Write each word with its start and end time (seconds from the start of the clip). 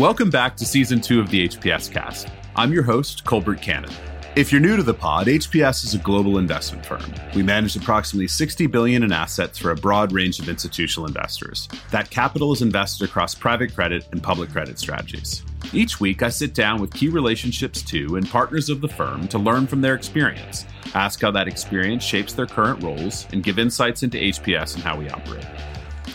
Welcome 0.00 0.30
back 0.30 0.56
to 0.56 0.64
season 0.64 1.02
two 1.02 1.20
of 1.20 1.28
the 1.28 1.46
HPS 1.46 1.92
cast. 1.92 2.28
I'm 2.56 2.72
your 2.72 2.84
host, 2.84 3.26
Colbert 3.26 3.60
Cannon. 3.60 3.92
If 4.34 4.50
you're 4.50 4.58
new 4.58 4.74
to 4.78 4.82
the 4.82 4.94
pod, 4.94 5.26
HPS 5.26 5.84
is 5.84 5.92
a 5.92 5.98
global 5.98 6.38
investment 6.38 6.86
firm. 6.86 7.04
We 7.34 7.42
manage 7.42 7.76
approximately 7.76 8.26
60 8.26 8.66
billion 8.68 9.02
in 9.02 9.12
assets 9.12 9.58
for 9.58 9.72
a 9.72 9.76
broad 9.76 10.12
range 10.12 10.38
of 10.38 10.48
institutional 10.48 11.06
investors. 11.06 11.68
That 11.90 12.08
capital 12.08 12.50
is 12.50 12.62
invested 12.62 13.10
across 13.10 13.34
private 13.34 13.74
credit 13.74 14.08
and 14.10 14.22
public 14.22 14.48
credit 14.48 14.78
strategies. 14.78 15.42
Each 15.74 16.00
week, 16.00 16.22
I 16.22 16.30
sit 16.30 16.54
down 16.54 16.80
with 16.80 16.94
key 16.94 17.08
relationships 17.08 17.82
to 17.82 18.16
and 18.16 18.26
partners 18.26 18.70
of 18.70 18.80
the 18.80 18.88
firm 18.88 19.28
to 19.28 19.38
learn 19.38 19.66
from 19.66 19.82
their 19.82 19.96
experience, 19.96 20.64
ask 20.94 21.20
how 21.20 21.30
that 21.32 21.46
experience 21.46 22.02
shapes 22.02 22.32
their 22.32 22.46
current 22.46 22.82
roles, 22.82 23.26
and 23.34 23.42
give 23.42 23.58
insights 23.58 24.02
into 24.02 24.16
HPS 24.16 24.76
and 24.76 24.82
how 24.82 24.98
we 24.98 25.10
operate. 25.10 25.44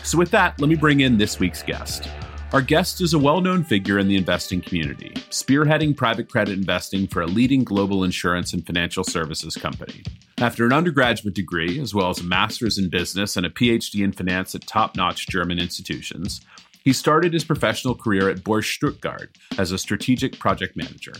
So, 0.02 0.18
with 0.18 0.32
that, 0.32 0.60
let 0.60 0.68
me 0.68 0.74
bring 0.74 1.02
in 1.02 1.18
this 1.18 1.38
week's 1.38 1.62
guest. 1.62 2.08
Our 2.52 2.62
guest 2.62 3.00
is 3.00 3.12
a 3.12 3.18
well 3.18 3.40
known 3.40 3.64
figure 3.64 3.98
in 3.98 4.06
the 4.06 4.16
investing 4.16 4.60
community, 4.60 5.10
spearheading 5.30 5.96
private 5.96 6.30
credit 6.30 6.56
investing 6.56 7.08
for 7.08 7.20
a 7.20 7.26
leading 7.26 7.64
global 7.64 8.04
insurance 8.04 8.52
and 8.52 8.64
financial 8.64 9.02
services 9.02 9.56
company. 9.56 10.04
After 10.38 10.64
an 10.64 10.72
undergraduate 10.72 11.34
degree, 11.34 11.80
as 11.80 11.92
well 11.92 12.08
as 12.08 12.20
a 12.20 12.24
master's 12.24 12.78
in 12.78 12.88
business 12.88 13.36
and 13.36 13.44
a 13.44 13.50
PhD 13.50 14.04
in 14.04 14.12
finance 14.12 14.54
at 14.54 14.64
top 14.64 14.96
notch 14.96 15.26
German 15.26 15.58
institutions, 15.58 16.40
he 16.84 16.92
started 16.92 17.32
his 17.32 17.42
professional 17.42 17.96
career 17.96 18.30
at 18.30 18.44
Börse 18.44 18.72
Stuttgart 18.76 19.36
as 19.58 19.72
a 19.72 19.78
strategic 19.78 20.38
project 20.38 20.76
manager. 20.76 21.14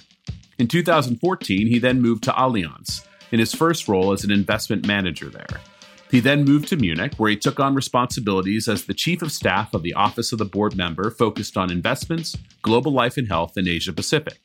In 0.58 0.68
2014, 0.68 1.66
he 1.66 1.80
then 1.80 2.00
moved 2.00 2.22
to 2.24 2.32
Allianz 2.32 3.04
in 3.32 3.40
his 3.40 3.52
first 3.52 3.88
role 3.88 4.12
as 4.12 4.22
an 4.22 4.30
investment 4.30 4.86
manager 4.86 5.28
there. 5.28 5.60
He 6.10 6.20
then 6.20 6.44
moved 6.44 6.68
to 6.68 6.76
Munich, 6.76 7.14
where 7.16 7.30
he 7.30 7.36
took 7.36 7.58
on 7.58 7.74
responsibilities 7.74 8.68
as 8.68 8.84
the 8.84 8.94
chief 8.94 9.22
of 9.22 9.32
staff 9.32 9.74
of 9.74 9.82
the 9.82 9.94
Office 9.94 10.32
of 10.32 10.38
the 10.38 10.44
Board 10.44 10.76
Member 10.76 11.10
focused 11.10 11.56
on 11.56 11.70
investments, 11.70 12.36
global 12.62 12.92
life 12.92 13.16
and 13.16 13.28
health, 13.28 13.56
and 13.56 13.66
Asia 13.66 13.92
Pacific. 13.92 14.38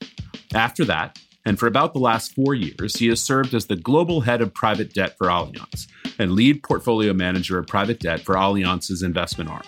After 0.54 0.84
that, 0.86 1.20
and 1.46 1.58
for 1.58 1.68
about 1.68 1.94
the 1.94 2.00
last 2.00 2.34
four 2.34 2.54
years, 2.56 2.98
he 2.98 3.08
has 3.08 3.22
served 3.22 3.54
as 3.54 3.66
the 3.66 3.76
global 3.76 4.22
head 4.22 4.42
of 4.42 4.54
private 4.54 4.94
debt 4.94 5.18
for 5.18 5.28
Allianz 5.28 5.88
and 6.20 6.34
lead 6.34 6.64
portfolio 6.64 7.14
manager 7.14 7.58
of 7.58 7.68
private 7.68 8.00
debt 8.00 8.22
for 8.22 8.36
Allianz's 8.36 9.02
investment 9.02 9.50
arm. 9.50 9.64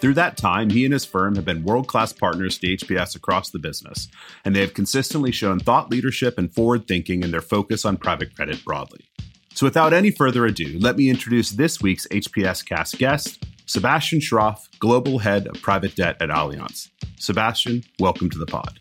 Through 0.00 0.14
that 0.14 0.36
time, 0.36 0.68
he 0.68 0.84
and 0.84 0.92
his 0.92 1.06
firm 1.06 1.36
have 1.36 1.46
been 1.46 1.64
world 1.64 1.86
class 1.86 2.12
partners 2.12 2.58
to 2.58 2.76
HPS 2.76 3.16
across 3.16 3.50
the 3.50 3.58
business, 3.58 4.08
and 4.44 4.54
they 4.54 4.60
have 4.60 4.74
consistently 4.74 5.32
shown 5.32 5.58
thought 5.58 5.90
leadership 5.90 6.36
and 6.36 6.52
forward 6.52 6.86
thinking 6.86 7.22
in 7.22 7.30
their 7.30 7.40
focus 7.40 7.86
on 7.86 7.96
private 7.96 8.34
credit 8.34 8.62
broadly. 8.64 9.08
So, 9.54 9.64
without 9.66 9.92
any 9.92 10.10
further 10.10 10.44
ado, 10.46 10.80
let 10.80 10.96
me 10.96 11.08
introduce 11.08 11.50
this 11.50 11.80
week's 11.80 12.08
HPS 12.08 12.66
cast 12.66 12.98
guest, 12.98 13.46
Sebastian 13.66 14.18
Schroff, 14.18 14.66
Global 14.80 15.20
Head 15.20 15.46
of 15.46 15.62
Private 15.62 15.94
Debt 15.94 16.16
at 16.20 16.28
Allianz. 16.28 16.90
Sebastian, 17.20 17.84
welcome 18.00 18.28
to 18.30 18.38
the 18.38 18.46
pod. 18.46 18.80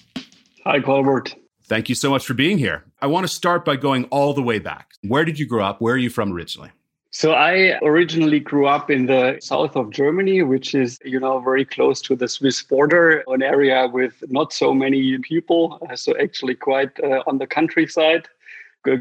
Hi, 0.63 0.79
Colbert. 0.79 1.35
Thank 1.65 1.89
you 1.89 1.95
so 1.95 2.09
much 2.09 2.25
for 2.25 2.33
being 2.33 2.57
here. 2.57 2.83
I 3.03 3.05
want 3.05 3.23
to 3.23 3.31
start 3.31 3.63
by 3.63 3.75
going 3.75 4.05
all 4.05 4.33
the 4.33 4.41
way 4.41 4.57
back. 4.57 4.93
Where 5.03 5.23
did 5.23 5.37
you 5.37 5.45
grow 5.45 5.63
up? 5.63 5.79
Where 5.79 5.93
are 5.93 5.97
you 5.97 6.09
from 6.09 6.33
originally? 6.33 6.71
So 7.11 7.33
I 7.33 7.77
originally 7.83 8.39
grew 8.39 8.65
up 8.65 8.89
in 8.89 9.05
the 9.05 9.37
south 9.41 9.75
of 9.75 9.91
Germany, 9.91 10.41
which 10.41 10.73
is, 10.73 10.97
you 11.05 11.19
know, 11.19 11.39
very 11.39 11.65
close 11.65 12.01
to 12.01 12.15
the 12.15 12.27
Swiss 12.27 12.63
border, 12.63 13.23
an 13.27 13.43
area 13.43 13.87
with 13.87 14.23
not 14.29 14.51
so 14.51 14.73
many 14.73 15.19
people, 15.19 15.79
so 15.93 16.15
actually 16.19 16.55
quite 16.55 16.99
uh, 17.03 17.21
on 17.27 17.37
the 17.37 17.45
countryside 17.45 18.27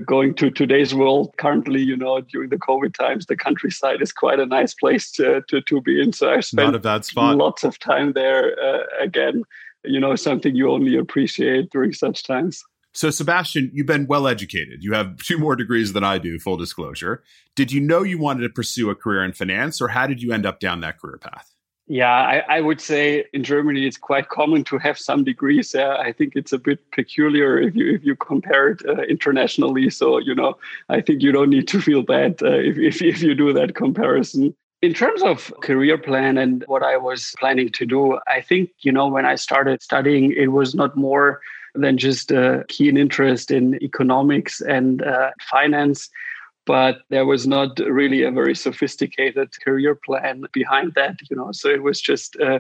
going 0.07 0.35
to 0.35 0.51
today's 0.51 0.95
world. 0.95 1.35
Currently 1.39 1.81
you 1.81 1.97
know 1.97 2.21
during 2.21 2.51
the 2.51 2.57
covid 2.57 2.95
times 2.95 3.27
the 3.27 3.37
countryside 3.37 4.03
is 4.03 4.13
quite 4.13 4.41
a 4.41 4.47
nice 4.47 4.75
place 4.75 5.11
to 5.13 5.43
to, 5.49 5.61
to 5.63 5.81
be 5.81 6.01
in. 6.01 6.13
So 6.13 6.33
i 6.33 6.41
spent 6.41 6.67
Not 6.67 6.75
a 6.75 6.79
bad 6.79 7.05
spot. 7.05 7.37
lots 7.37 7.65
of 7.65 7.79
time 7.79 8.13
there 8.13 8.57
uh, 8.63 8.85
again. 9.01 9.45
You 9.85 10.01
know 10.01 10.17
something 10.17 10.55
you 10.55 10.71
only 10.71 10.97
appreciate 10.97 11.71
during 11.71 11.93
such 11.93 12.23
times. 12.25 12.63
So 12.95 13.11
sebastian 13.11 13.71
you've 13.73 13.87
been 13.87 14.07
well 14.07 14.27
educated. 14.27 14.83
You 14.83 14.93
have 14.95 15.17
two 15.19 15.39
more 15.39 15.57
degrees 15.57 15.93
than 15.93 16.05
i 16.05 16.19
do 16.19 16.39
full 16.39 16.57
disclosure. 16.57 17.23
Did 17.55 17.73
you 17.73 17.81
know 17.81 18.03
you 18.03 18.19
wanted 18.19 18.43
to 18.43 18.49
pursue 18.51 18.91
a 18.91 18.95
career 18.95 19.25
in 19.25 19.33
finance 19.33 19.81
or 19.81 19.89
how 19.89 20.07
did 20.07 20.23
you 20.23 20.33
end 20.33 20.47
up 20.47 20.61
down 20.61 20.81
that 20.81 20.99
career 20.99 21.19
path 21.19 21.52
yeah, 21.93 22.09
I, 22.09 22.57
I, 22.57 22.61
would 22.63 22.81
say 22.81 23.27
in 23.35 23.45
Germany 23.45 23.87
it's 23.87 23.99
quite 23.99 24.31
common 24.31 24.65
to 24.65 24.79
have 24.79 24.99
some 24.99 25.25
degrees. 25.25 25.75
Yeah, 25.75 25.97
I 25.97 26.11
think 26.11 26.35
it's 26.35 26.51
a 26.51 26.59
bit 26.59 26.79
peculiar 26.91 27.59
if 27.59 27.77
you 27.77 27.93
if 27.93 28.03
you 28.03 28.17
compare 28.17 28.69
it 28.69 28.81
uh, 28.89 29.03
internationally. 29.03 29.91
So 29.91 30.17
you 30.17 30.35
know, 30.35 30.57
I 30.89 31.03
think 31.03 31.21
you 31.21 31.33
don't 31.33 31.51
need 31.51 31.69
to 31.69 31.83
feel 31.83 32.03
bad 32.03 32.43
uh, 32.43 32.49
if, 32.49 32.79
if 32.79 33.03
if 33.03 33.23
you 33.23 33.35
do 33.35 33.53
that 33.53 33.75
comparison. 33.75 34.55
In 34.81 34.95
terms 34.95 35.23
of 35.23 35.53
career 35.61 35.99
plan 35.99 36.39
and 36.39 36.65
what 36.67 36.83
I 36.83 36.97
was 36.97 37.35
planning 37.39 37.69
to 37.73 37.85
do, 37.85 38.19
I 38.27 38.41
think 38.41 38.71
you 38.79 38.91
know 38.91 39.09
when 39.09 39.27
I 39.27 39.35
started 39.35 39.83
studying, 39.83 40.33
it 40.33 40.51
was 40.51 40.75
not 40.75 40.97
more 40.97 41.43
than 41.75 41.99
just 41.99 42.31
a 42.31 42.65
keen 42.69 42.97
interest 42.97 43.51
in 43.51 43.75
economics 43.83 44.63
and 44.63 45.03
uh, 45.03 45.33
finance 45.43 46.09
but 46.67 46.99
there 47.11 47.27
was 47.27 47.47
not 47.47 47.79
really 47.81 48.23
a 48.23 48.31
very 48.31 48.55
sophisticated 48.55 49.51
career 49.65 49.95
plan 49.95 50.45
behind 50.53 50.93
that 50.95 51.17
you 51.31 51.37
know 51.37 51.51
so 51.53 51.69
it 51.69 51.83
was 51.83 52.01
just 52.01 52.37
uh, 52.41 52.59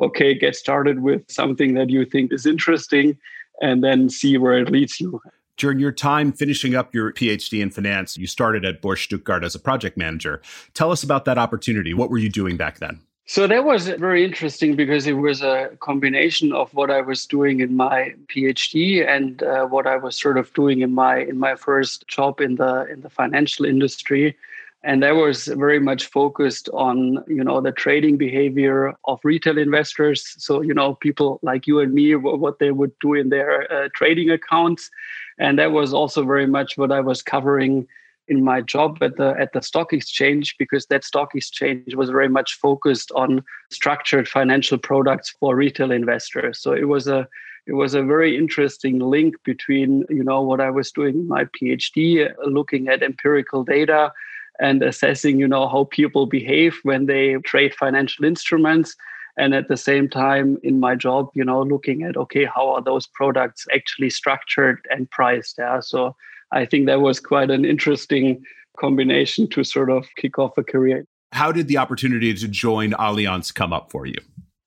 okay 0.00 0.34
get 0.34 0.56
started 0.56 1.02
with 1.02 1.22
something 1.30 1.74
that 1.74 1.90
you 1.90 2.04
think 2.04 2.32
is 2.32 2.46
interesting 2.46 3.16
and 3.60 3.84
then 3.84 4.08
see 4.08 4.36
where 4.36 4.58
it 4.58 4.70
leads 4.70 5.00
you 5.00 5.20
during 5.56 5.78
your 5.78 5.92
time 5.92 6.32
finishing 6.32 6.74
up 6.74 6.92
your 6.92 7.12
PhD 7.12 7.62
in 7.62 7.70
finance, 7.70 8.16
you 8.16 8.26
started 8.26 8.64
at 8.64 8.82
Börse 8.82 9.04
Stuttgart 9.04 9.44
as 9.44 9.54
a 9.54 9.60
project 9.60 9.96
manager. 9.96 10.42
Tell 10.74 10.90
us 10.90 11.04
about 11.04 11.26
that 11.26 11.38
opportunity. 11.38 11.94
What 11.94 12.10
were 12.10 12.18
you 12.18 12.28
doing 12.28 12.56
back 12.56 12.80
then? 12.80 13.02
So 13.26 13.46
that 13.46 13.64
was 13.64 13.88
very 13.88 14.22
interesting 14.22 14.76
because 14.76 15.06
it 15.06 15.14
was 15.14 15.40
a 15.40 15.70
combination 15.80 16.52
of 16.52 16.72
what 16.74 16.90
I 16.90 17.00
was 17.00 17.24
doing 17.24 17.60
in 17.60 17.74
my 17.74 18.14
PhD 18.28 19.06
and 19.06 19.42
uh, 19.42 19.64
what 19.64 19.86
I 19.86 19.96
was 19.96 20.14
sort 20.14 20.36
of 20.36 20.52
doing 20.52 20.82
in 20.82 20.92
my 20.92 21.20
in 21.20 21.38
my 21.38 21.54
first 21.56 22.06
job 22.06 22.40
in 22.42 22.56
the 22.56 22.84
in 22.92 23.00
the 23.00 23.08
financial 23.08 23.64
industry, 23.64 24.36
and 24.82 25.02
that 25.02 25.12
was 25.12 25.46
very 25.46 25.80
much 25.80 26.04
focused 26.04 26.68
on 26.74 27.24
you 27.26 27.42
know 27.42 27.62
the 27.62 27.72
trading 27.72 28.18
behavior 28.18 28.92
of 29.06 29.20
retail 29.24 29.56
investors. 29.56 30.34
So 30.36 30.60
you 30.60 30.74
know 30.74 30.94
people 30.96 31.40
like 31.42 31.66
you 31.66 31.80
and 31.80 31.94
me, 31.94 32.14
what 32.16 32.58
they 32.58 32.72
would 32.72 32.92
do 32.98 33.14
in 33.14 33.30
their 33.30 33.72
uh, 33.72 33.88
trading 33.94 34.28
accounts, 34.28 34.90
and 35.38 35.58
that 35.58 35.72
was 35.72 35.94
also 35.94 36.26
very 36.26 36.46
much 36.46 36.76
what 36.76 36.92
I 36.92 37.00
was 37.00 37.22
covering 37.22 37.88
in 38.28 38.42
my 38.42 38.60
job 38.60 38.98
at 39.02 39.16
the 39.16 39.34
at 39.38 39.52
the 39.52 39.60
stock 39.60 39.92
exchange 39.92 40.56
because 40.58 40.86
that 40.86 41.04
stock 41.04 41.34
exchange 41.34 41.94
was 41.94 42.10
very 42.10 42.28
much 42.28 42.54
focused 42.54 43.10
on 43.12 43.44
structured 43.70 44.26
financial 44.28 44.78
products 44.78 45.34
for 45.38 45.54
retail 45.56 45.90
investors. 45.90 46.58
So 46.58 46.72
it 46.72 46.88
was 46.88 47.06
a 47.06 47.28
it 47.66 47.72
was 47.72 47.94
a 47.94 48.02
very 48.02 48.36
interesting 48.36 48.98
link 48.98 49.34
between 49.44 50.04
you 50.10 50.22
know 50.22 50.42
what 50.42 50.60
i 50.60 50.68
was 50.68 50.92
doing 50.92 51.14
in 51.14 51.28
my 51.28 51.44
phd 51.46 52.30
looking 52.46 52.88
at 52.88 53.02
empirical 53.02 53.64
data 53.64 54.12
and 54.60 54.82
assessing 54.82 55.38
you 55.38 55.48
know 55.48 55.68
how 55.68 55.84
people 55.84 56.26
behave 56.26 56.78
when 56.82 57.06
they 57.06 57.34
trade 57.44 57.74
financial 57.74 58.24
instruments. 58.24 58.96
And 59.36 59.52
at 59.52 59.66
the 59.66 59.76
same 59.76 60.08
time 60.08 60.58
in 60.62 60.78
my 60.78 60.94
job 60.94 61.28
you 61.34 61.44
know 61.44 61.62
looking 61.62 62.04
at 62.04 62.16
okay 62.16 62.44
how 62.44 62.68
are 62.68 62.82
those 62.82 63.08
products 63.08 63.66
actually 63.74 64.10
structured 64.10 64.86
and 64.90 65.10
priced? 65.10 65.56
Yeah 65.58 65.80
so 65.80 66.14
I 66.54 66.64
think 66.64 66.86
that 66.86 67.00
was 67.00 67.20
quite 67.20 67.50
an 67.50 67.64
interesting 67.64 68.42
combination 68.78 69.48
to 69.50 69.64
sort 69.64 69.90
of 69.90 70.06
kick 70.16 70.38
off 70.38 70.56
a 70.56 70.62
career. 70.62 71.04
How 71.32 71.50
did 71.50 71.66
the 71.66 71.78
opportunity 71.78 72.32
to 72.32 72.48
join 72.48 72.92
Allianz 72.92 73.52
come 73.52 73.72
up 73.72 73.90
for 73.90 74.06
you? 74.06 74.14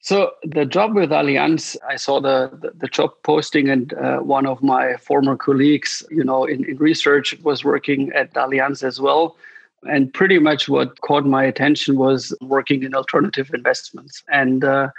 So 0.02 0.32
the 0.44 0.66
job 0.66 0.96
with 0.96 1.10
Allianz, 1.10 1.76
I 1.88 1.96
saw 1.96 2.20
the, 2.20 2.50
the, 2.62 2.72
the 2.76 2.88
job 2.88 3.12
posting, 3.24 3.70
and 3.70 3.94
uh, 3.94 4.20
one 4.20 4.46
of 4.46 4.62
my 4.62 4.96
former 4.98 5.36
colleagues, 5.36 6.04
you 6.12 6.24
know, 6.24 6.46
in, 6.46 6.64
in 6.66 6.78
research 6.78 7.38
was 7.42 7.64
working 7.64 8.12
at 8.14 8.34
Allianz 8.34 8.84
as 8.84 9.02
well. 9.02 9.38
And 9.84 10.14
pretty 10.14 10.40
much 10.40 10.68
what 10.68 11.00
caught 11.02 11.26
my 11.26 11.44
attention 11.44 11.98
was 11.98 12.34
working 12.42 12.84
in 12.84 12.96
alternative 12.96 13.52
investments. 13.54 14.24
And 14.30 14.64
uh, 14.64 14.90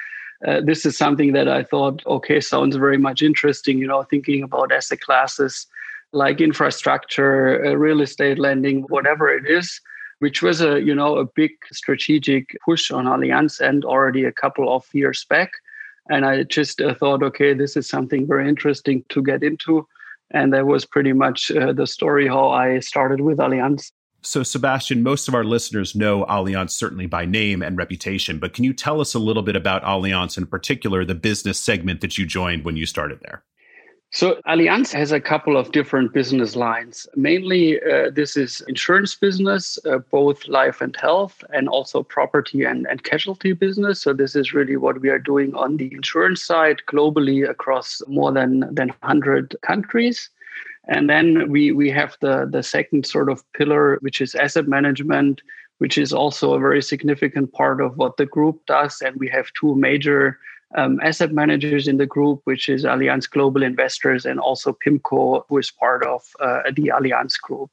uh, 0.47 0.61
this 0.61 0.87
is 0.87 0.97
something 0.97 1.33
that 1.33 1.49
I 1.49 1.65
thought, 1.65 2.03
okay, 2.07 2.41
sounds 2.41 2.77
very 2.77 2.99
much 2.99 3.23
interesting, 3.23 3.79
you 3.79 3.87
know, 3.87 4.03
thinking 4.05 4.43
about 4.43 4.73
asset 4.73 5.01
classes 5.01 5.67
like 6.13 6.41
infrastructure, 6.41 7.65
uh, 7.65 7.75
real 7.75 8.01
estate 8.01 8.39
lending, 8.39 8.83
whatever 8.89 9.29
it 9.29 9.47
is, 9.47 9.81
which 10.21 10.43
was 10.43 10.61
a 10.61 10.81
you 10.81 10.95
know 10.95 11.19
a 11.19 11.25
big 11.25 11.53
strategic 11.73 12.57
push 12.65 12.91
on 12.91 13.05
Allianz 13.05 13.61
and 13.61 13.85
already 13.85 14.25
a 14.25 14.33
couple 14.33 14.75
of 14.75 14.87
years 14.93 15.25
back. 15.29 15.51
And 16.11 16.25
I 16.25 16.43
just 16.45 16.81
uh, 16.81 16.95
thought, 16.95 17.23
okay, 17.23 17.53
this 17.53 17.77
is 17.77 17.89
something 17.89 18.27
very 18.27 18.49
interesting 18.49 19.05
to 19.11 19.23
get 19.23 19.43
into. 19.43 19.87
And 20.31 20.53
that 20.53 20.67
was 20.67 20.85
pretty 20.85 21.13
much 21.13 21.51
uh, 21.51 21.73
the 21.73 21.87
story 21.87 22.27
how 22.27 22.49
I 22.49 22.81
started 22.81 23.21
with 23.21 23.39
Allianz. 23.39 23.93
So, 24.23 24.43
Sebastian, 24.43 25.03
most 25.03 25.29
of 25.29 25.35
our 25.35 25.45
listeners 25.45 25.95
know 25.95 26.25
Allianz 26.27 26.71
certainly 26.71 27.07
by 27.07 27.25
name 27.25 27.63
and 27.63 27.77
reputation, 27.79 28.39
but 28.39 28.53
can 28.53 28.65
you 28.65 28.73
tell 28.73 29.01
us 29.01 29.15
a 29.15 29.19
little 29.19 29.45
bit 29.45 29.55
about 29.55 29.85
Allianz, 29.85 30.37
in 30.37 30.47
particular, 30.47 31.05
the 31.05 31.15
business 31.15 31.61
segment 31.61 32.01
that 32.01 32.19
you 32.19 32.27
joined 32.27 32.65
when 32.65 32.77
you 32.77 32.85
started 32.85 33.21
there? 33.23 33.45
So 34.11 34.41
Allianz 34.47 34.91
has 34.95 35.13
a 35.13 35.21
couple 35.21 35.59
of 35.59 35.71
different 35.73 36.15
business 36.15 36.57
lines. 36.57 37.07
Mainly, 37.15 37.79
uh, 37.83 38.11
this 38.11 38.39
is 38.39 38.63
insurance 38.67 39.15
business, 39.15 39.79
uh, 39.85 39.99
both 39.99 40.49
life 40.49 40.81
and 40.81 40.97
health, 40.97 41.45
and 41.53 41.69
also 41.69 42.03
property 42.03 42.65
and, 42.65 42.87
and 42.87 43.05
casualty 43.05 43.53
business. 43.53 44.01
So 44.01 44.15
this 44.15 44.35
is 44.35 44.55
really 44.55 44.77
what 44.77 45.03
we 45.03 45.11
are 45.11 45.19
doing 45.19 45.55
on 45.55 45.77
the 45.77 45.93
insurance 45.93 46.43
side 46.43 46.81
globally 46.89 47.49
across 47.49 48.01
more 48.09 48.33
than, 48.33 48.61
than 48.75 48.89
100 48.89 49.55
countries. 49.61 50.31
And 50.89 51.11
then 51.11 51.51
we, 51.51 51.73
we 51.73 51.91
have 51.91 52.17
the, 52.23 52.49
the 52.51 52.63
second 52.63 53.05
sort 53.05 53.29
of 53.31 53.45
pillar, 53.53 53.99
which 54.01 54.23
is 54.23 54.35
asset 54.35 54.67
management, 54.67 55.43
which 55.79 55.99
is 55.99 56.15
also 56.15 56.55
a 56.55 56.59
very 56.59 56.81
significant 56.81 57.53
part 57.53 57.83
of 57.83 57.99
what 57.99 58.17
the 58.17 58.25
group 58.25 58.65
does. 58.65 59.03
And 59.03 59.17
we 59.17 59.29
have 59.29 59.53
two 59.53 59.75
major 59.75 60.39
um, 60.77 61.01
asset 61.01 61.33
managers 61.33 61.89
in 61.89 61.97
the 61.97 62.07
group, 62.07 62.41
which 62.45 62.69
is 62.69 62.85
Allianz 62.85 63.29
Global 63.29 63.63
Investors 63.63 64.27
and 64.27 64.39
also 64.39 64.77
PIMCO, 64.85 65.45
who 65.49 65.59
is 65.59 65.71
part 65.71 66.05
of 66.05 66.23
uh, 66.41 66.63
the 66.75 66.93
Allianz 66.95 67.41
Group. 67.41 67.71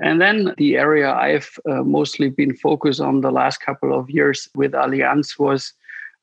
And 0.00 0.20
then 0.20 0.54
the 0.58 0.76
area 0.76 1.12
I've 1.12 1.58
uh, 1.70 1.82
mostly 1.82 2.28
been 2.28 2.56
focused 2.56 3.00
on 3.00 3.20
the 3.20 3.30
last 3.30 3.58
couple 3.58 3.98
of 3.98 4.10
years 4.10 4.48
with 4.54 4.72
Allianz 4.72 5.38
was 5.38 5.72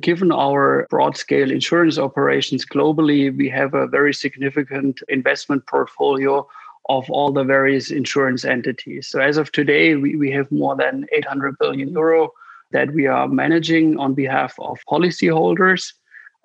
given 0.02 0.32
our 0.32 0.88
broad 0.90 1.18
scale 1.18 1.52
insurance 1.52 1.98
operations 1.98 2.66
globally, 2.66 3.36
we 3.36 3.50
have 3.50 3.74
a 3.74 3.88
very 3.88 4.14
significant 4.14 5.02
investment 5.10 5.66
portfolio 5.68 6.48
of 6.88 7.10
all 7.10 7.32
the 7.32 7.44
various 7.44 7.92
insurance 7.92 8.46
entities. 8.46 9.08
So 9.08 9.20
as 9.20 9.38
of 9.38 9.52
today, 9.52 9.96
we, 9.96 10.16
we 10.16 10.32
have 10.32 10.52
more 10.52 10.76
than 10.76 11.06
800 11.12 11.58
billion 11.60 11.90
euro 11.90 12.32
that 12.72 12.94
we 12.94 13.08
are 13.08 13.28
managing 13.28 13.98
on 13.98 14.14
behalf 14.14 14.56
of 14.60 14.80
policyholders. 14.90 15.94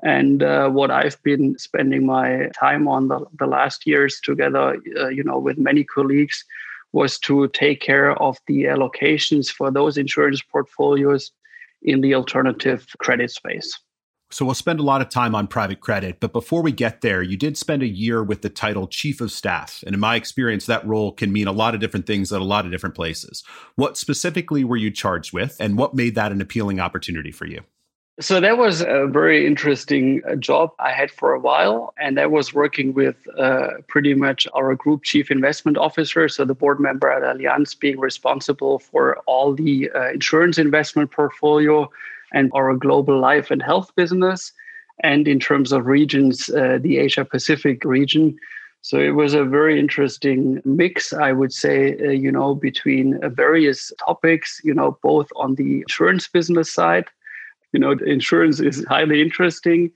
And 0.03 0.43
uh, 0.43 0.69
what 0.71 0.91
I've 0.91 1.23
been 1.23 1.57
spending 1.59 2.05
my 2.07 2.51
time 2.59 2.89
on 2.89 3.09
the, 3.09 3.25
the 3.39 3.47
last 3.47 3.87
years 3.87 4.21
together, 4.23 4.77
uh, 4.99 5.09
you 5.09 5.25
know, 5.25 5.39
with 5.39 5.59
many 5.59 5.85
colleagues, 5.85 6.45
was 6.93 7.19
to 7.21 7.49
take 7.49 7.81
care 7.81 8.13
of 8.23 8.39
the 8.47 8.65
allocations 8.65 9.51
for 9.51 9.71
those 9.71 9.99
insurance 9.99 10.43
portfolios 10.43 11.33
in 11.83 12.01
the 12.01 12.15
alternative 12.15 12.87
credit 12.99 13.31
space. 13.31 13.79
So 14.35 14.45
we'll 14.45 14.57
spend 14.57 14.81
a 14.81 14.83
lot 14.83 15.01
of 15.01 15.11
time 15.11 15.33
on 15.37 15.47
private 15.47 15.79
credit, 15.79 16.19
but 16.19 16.33
before 16.33 16.61
we 16.61 16.73
get 16.73 17.03
there, 17.03 17.23
you 17.23 17.37
did 17.37 17.57
spend 17.57 17.85
a 17.85 17.87
year 17.87 18.21
with 18.21 18.43
the 18.43 18.49
title 18.49 18.89
Chief 18.89 19.21
of 19.21 19.31
Staff. 19.31 19.85
And 19.87 19.95
in 19.95 20.01
my 20.01 20.17
experience, 20.17 20.67
that 20.67 20.85
role 20.85 21.13
can 21.13 21.33
mean 21.33 21.47
a 21.47 21.53
lot 21.53 21.73
of 21.73 21.81
different 21.81 22.05
things 22.05 22.33
at 22.33 22.41
a 22.41 22.45
lot 22.45 22.65
of 22.65 22.73
different 22.73 22.97
places. 22.97 23.45
What 23.77 23.97
specifically 23.97 24.65
were 24.65 24.77
you 24.77 24.91
charged 24.91 25.33
with, 25.33 25.57
and 25.61 25.79
what 25.79 25.95
made 25.95 26.17
that 26.17 26.33
an 26.33 26.41
appealing 26.41 26.81
opportunity 26.81 27.31
for 27.31 27.47
you? 27.47 27.61
So 28.19 28.41
that 28.41 28.59
was 28.59 28.81
a 28.81 29.07
very 29.09 29.47
interesting 29.47 30.21
uh, 30.29 30.35
job 30.35 30.71
I 30.81 30.91
had 30.91 31.13
for 31.13 31.33
a 31.33 31.39
while, 31.39 31.95
and 31.97 32.19
that 32.19 32.33
was 32.33 32.53
working 32.53 32.93
with 32.93 33.15
uh, 33.39 33.69
pretty 33.87 34.15
much 34.15 34.49
our 34.53 34.75
group 34.75 35.05
chief 35.05 35.31
investment 35.31 35.79
officer, 35.79 36.29
so 36.29 36.45
the 36.45 36.55
board 36.55 36.81
member 36.81 37.09
at 37.09 37.23
Allianz, 37.23 37.79
being 37.79 38.01
responsible 38.01 38.81
for 38.81 39.19
all 39.27 39.55
the 39.55 39.93
uh, 39.95 40.11
insurance 40.11 40.59
investment 40.59 41.13
portfolio 41.13 41.89
and 42.35 42.51
our 42.55 42.75
global 42.77 43.19
life 43.19 43.51
and 43.51 43.63
health 43.63 43.91
business. 43.97 44.53
And 45.03 45.27
in 45.27 45.41
terms 45.41 45.73
of 45.73 45.87
regions, 45.87 46.51
uh, 46.51 46.79
the 46.81 46.99
Asia 46.99 47.25
Pacific 47.25 47.85
region. 47.85 48.37
So 48.83 48.99
it 48.99 49.15
was 49.23 49.33
a 49.33 49.45
very 49.45 49.81
interesting 49.81 50.61
mix, 50.65 51.13
I 51.15 51.33
would 51.33 51.53
say, 51.53 51.97
uh, 51.99 52.11
you 52.11 52.31
know, 52.31 52.55
between 52.55 53.07
uh, 53.25 53.31
various 53.31 53.91
topics, 54.07 54.61
you 54.63 54.75
know, 54.75 54.99
both 55.03 55.29
on 55.37 55.55
the 55.55 55.81
insurance 55.81 56.29
business 56.29 56.71
side. 56.71 57.07
You 57.73 57.81
know, 57.81 57.93
insurance 57.93 58.61
is 58.61 58.85
highly 58.87 59.23
interesting. 59.23 59.91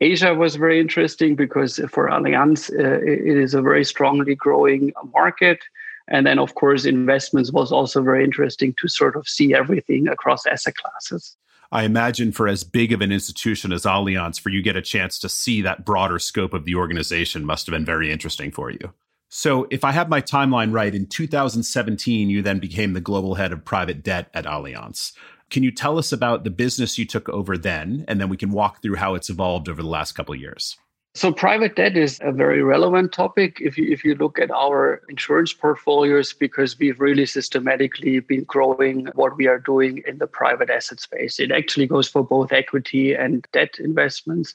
Asia 0.00 0.34
was 0.34 0.56
very 0.56 0.80
interesting 0.80 1.36
because 1.36 1.78
for 1.90 2.08
Allianz, 2.08 2.70
uh, 2.72 3.00
it 3.04 3.36
is 3.36 3.52
a 3.52 3.60
very 3.60 3.84
strongly 3.84 4.34
growing 4.34 4.92
market. 5.12 5.60
And 6.08 6.26
then, 6.26 6.38
of 6.38 6.54
course, 6.54 6.86
investments 6.86 7.52
was 7.52 7.70
also 7.70 8.02
very 8.02 8.24
interesting 8.24 8.74
to 8.80 8.88
sort 8.88 9.14
of 9.16 9.28
see 9.28 9.54
everything 9.54 10.08
across 10.08 10.46
asset 10.46 10.74
classes. 10.74 11.36
I 11.72 11.84
imagine 11.84 12.32
for 12.32 12.48
as 12.48 12.64
big 12.64 12.92
of 12.92 13.00
an 13.00 13.12
institution 13.12 13.72
as 13.72 13.84
Allianz, 13.84 14.40
for 14.40 14.48
you 14.48 14.60
get 14.60 14.74
a 14.74 14.82
chance 14.82 15.18
to 15.20 15.28
see 15.28 15.62
that 15.62 15.84
broader 15.84 16.18
scope 16.18 16.52
of 16.52 16.64
the 16.64 16.74
organization 16.74 17.44
must 17.44 17.66
have 17.66 17.72
been 17.72 17.84
very 17.84 18.10
interesting 18.10 18.50
for 18.50 18.70
you. 18.70 18.92
So, 19.28 19.68
if 19.70 19.84
I 19.84 19.92
have 19.92 20.08
my 20.08 20.20
timeline 20.20 20.72
right, 20.72 20.92
in 20.92 21.06
2017, 21.06 22.28
you 22.28 22.42
then 22.42 22.58
became 22.58 22.94
the 22.94 23.00
global 23.00 23.36
head 23.36 23.52
of 23.52 23.64
private 23.64 24.02
debt 24.02 24.28
at 24.34 24.46
Allianz. 24.46 25.12
Can 25.50 25.62
you 25.62 25.70
tell 25.70 25.98
us 25.98 26.10
about 26.10 26.42
the 26.42 26.50
business 26.50 26.98
you 26.98 27.06
took 27.06 27.28
over 27.28 27.56
then, 27.56 28.04
and 28.08 28.20
then 28.20 28.28
we 28.28 28.36
can 28.36 28.50
walk 28.50 28.82
through 28.82 28.96
how 28.96 29.14
it's 29.14 29.30
evolved 29.30 29.68
over 29.68 29.82
the 29.82 29.88
last 29.88 30.12
couple 30.12 30.34
of 30.34 30.40
years? 30.40 30.76
So 31.14 31.32
private 31.32 31.74
debt 31.74 31.96
is 31.96 32.20
a 32.22 32.30
very 32.30 32.62
relevant 32.62 33.12
topic 33.12 33.58
if 33.60 33.76
you 33.76 33.90
if 33.90 34.04
you 34.04 34.14
look 34.14 34.38
at 34.38 34.50
our 34.52 35.02
insurance 35.08 35.52
portfolios 35.52 36.32
because 36.32 36.78
we've 36.78 37.00
really 37.00 37.26
systematically 37.26 38.20
been 38.20 38.44
growing 38.44 39.06
what 39.16 39.36
we 39.36 39.48
are 39.48 39.58
doing 39.58 40.04
in 40.06 40.18
the 40.18 40.28
private 40.28 40.70
asset 40.70 41.00
space. 41.00 41.40
It 41.40 41.50
actually 41.50 41.88
goes 41.88 42.08
for 42.08 42.22
both 42.22 42.52
equity 42.52 43.12
and 43.12 43.44
debt 43.52 43.74
investments. 43.80 44.54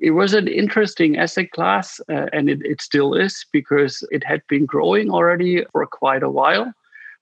It 0.00 0.12
was 0.12 0.34
an 0.34 0.46
interesting 0.46 1.18
asset 1.18 1.50
class, 1.50 2.00
uh, 2.08 2.26
and 2.32 2.48
it, 2.48 2.64
it 2.64 2.80
still 2.80 3.14
is 3.14 3.44
because 3.50 4.06
it 4.12 4.22
had 4.22 4.42
been 4.46 4.66
growing 4.66 5.10
already 5.10 5.64
for 5.72 5.84
quite 5.86 6.22
a 6.22 6.30
while. 6.30 6.72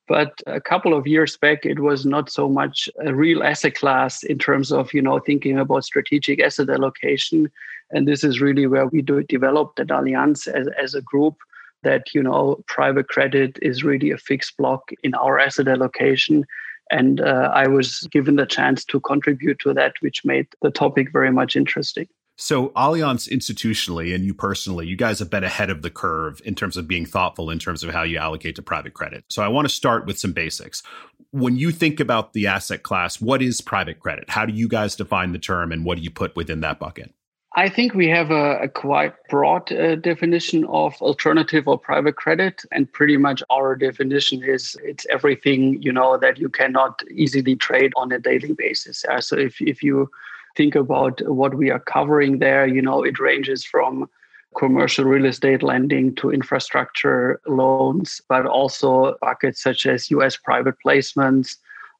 But 0.07 0.41
a 0.47 0.61
couple 0.61 0.93
of 0.95 1.07
years 1.07 1.37
back, 1.37 1.65
it 1.65 1.81
was 1.81 2.05
not 2.05 2.31
so 2.31 2.49
much 2.49 2.89
a 3.01 3.15
real 3.15 3.43
asset 3.43 3.75
class 3.75 4.23
in 4.23 4.39
terms 4.39 4.71
of 4.71 4.93
you 4.93 5.01
know 5.01 5.19
thinking 5.19 5.59
about 5.59 5.85
strategic 5.85 6.41
asset 6.41 6.69
allocation 6.69 7.51
and 7.91 8.07
this 8.07 8.25
is 8.25 8.41
really 8.41 8.67
where 8.67 8.87
we 8.87 9.03
do 9.03 9.23
develop 9.23 9.73
at 9.79 9.89
Allianz 9.89 10.49
as, 10.49 10.69
as 10.81 10.95
a 10.95 11.03
group 11.03 11.37
that, 11.83 12.15
you 12.15 12.23
know, 12.23 12.63
private 12.67 13.09
credit 13.09 13.59
is 13.63 13.85
really 13.85 14.11
a 14.11 14.19
fixed 14.19 14.57
block 14.57 14.91
in 15.03 15.15
our 15.15 15.39
asset 15.39 15.69
allocation. 15.69 16.45
And 16.91 17.21
uh, 17.21 17.51
I 17.53 17.69
was 17.69 18.01
given 18.11 18.37
the 18.37 18.47
chance 18.47 18.85
to 18.87 19.01
contribute 19.01 19.59
to 19.61 19.75
that, 19.75 19.95
which 20.01 20.25
made 20.25 20.47
the 20.63 20.71
topic 20.71 21.13
very 21.13 21.31
much 21.31 21.57
interesting. 21.57 22.09
So, 22.39 22.69
Allianz 22.71 23.31
institutionally 23.31 24.15
and 24.15 24.23
you 24.23 24.35
personally, 24.35 24.87
you 24.87 24.95
guys 24.97 25.19
have 25.21 25.31
been 25.31 25.43
ahead 25.43 25.71
of 25.71 25.81
the 25.81 25.89
curve 25.89 26.43
in 26.45 26.55
terms 26.55 26.77
of 26.77 26.87
being 26.87 27.07
thoughtful 27.07 27.49
in 27.49 27.59
terms 27.59 27.83
of 27.83 27.95
how 27.95 28.03
you 28.03 28.19
allocate 28.19 28.57
to 28.57 28.63
private 28.63 28.93
credit. 28.93 29.25
So, 29.31 29.43
I 29.43 29.49
want 29.49 29.67
to 29.67 29.75
start 29.75 30.05
with 30.05 30.19
some 30.19 30.33
basics. 30.33 30.83
When 31.31 31.57
you 31.57 31.71
think 31.71 31.99
about 31.99 32.35
the 32.35 32.47
asset 32.47 32.83
class, 32.83 33.23
what 33.23 33.41
is 33.41 33.63
private 33.63 34.01
credit? 34.01 34.29
How 34.29 34.45
do 34.45 34.53
you 34.53 34.69
guys 34.69 34.97
define 34.97 35.33
the 35.33 35.39
term 35.39 35.73
and 35.73 35.83
what 35.83 35.97
do 35.97 36.05
you 36.05 36.11
put 36.11 36.37
within 36.37 36.61
that 36.61 36.79
bucket? 36.79 37.15
I 37.59 37.71
think 37.71 37.95
we 37.95 38.07
have 38.09 38.31
a, 38.31 38.59
a 38.59 38.69
quite 38.69 39.15
broad 39.31 39.73
uh, 39.73 39.97
definition 39.97 40.67
of 40.67 40.95
alternative 41.01 41.67
or 41.67 41.79
private 41.79 42.17
credit, 42.17 42.63
and 42.71 42.93
pretty 42.93 43.17
much 43.17 43.43
our 43.49 43.75
definition 43.75 44.45
is 44.45 44.77
it's 44.85 45.07
everything 45.09 45.83
you 45.83 45.91
know 45.91 46.19
that 46.19 46.37
you 46.37 46.51
cannot 46.51 47.03
easily 47.11 47.57
trade 47.57 47.95
on 47.97 48.13
a 48.13 48.19
daily 48.19 48.53
basis. 48.53 49.07
So 49.21 49.39
if 49.39 49.59
if 49.63 49.83
you 49.83 50.11
think 50.55 50.75
about 50.75 51.23
what 51.27 51.55
we 51.55 51.71
are 51.71 51.81
covering 51.81 52.41
there, 52.41 52.67
you 52.67 52.83
know 52.83 53.03
it 53.03 53.19
ranges 53.19 53.65
from 53.65 54.11
commercial 54.59 55.07
real 55.07 55.25
estate 55.25 55.63
lending 55.63 56.15
to 56.17 56.31
infrastructure 56.31 57.41
loans, 57.47 58.21
but 58.29 58.45
also 58.45 59.17
buckets 59.23 59.63
such 59.63 59.87
as 59.87 60.11
U.S. 60.11 60.37
private 60.37 60.75
placements 60.85 61.57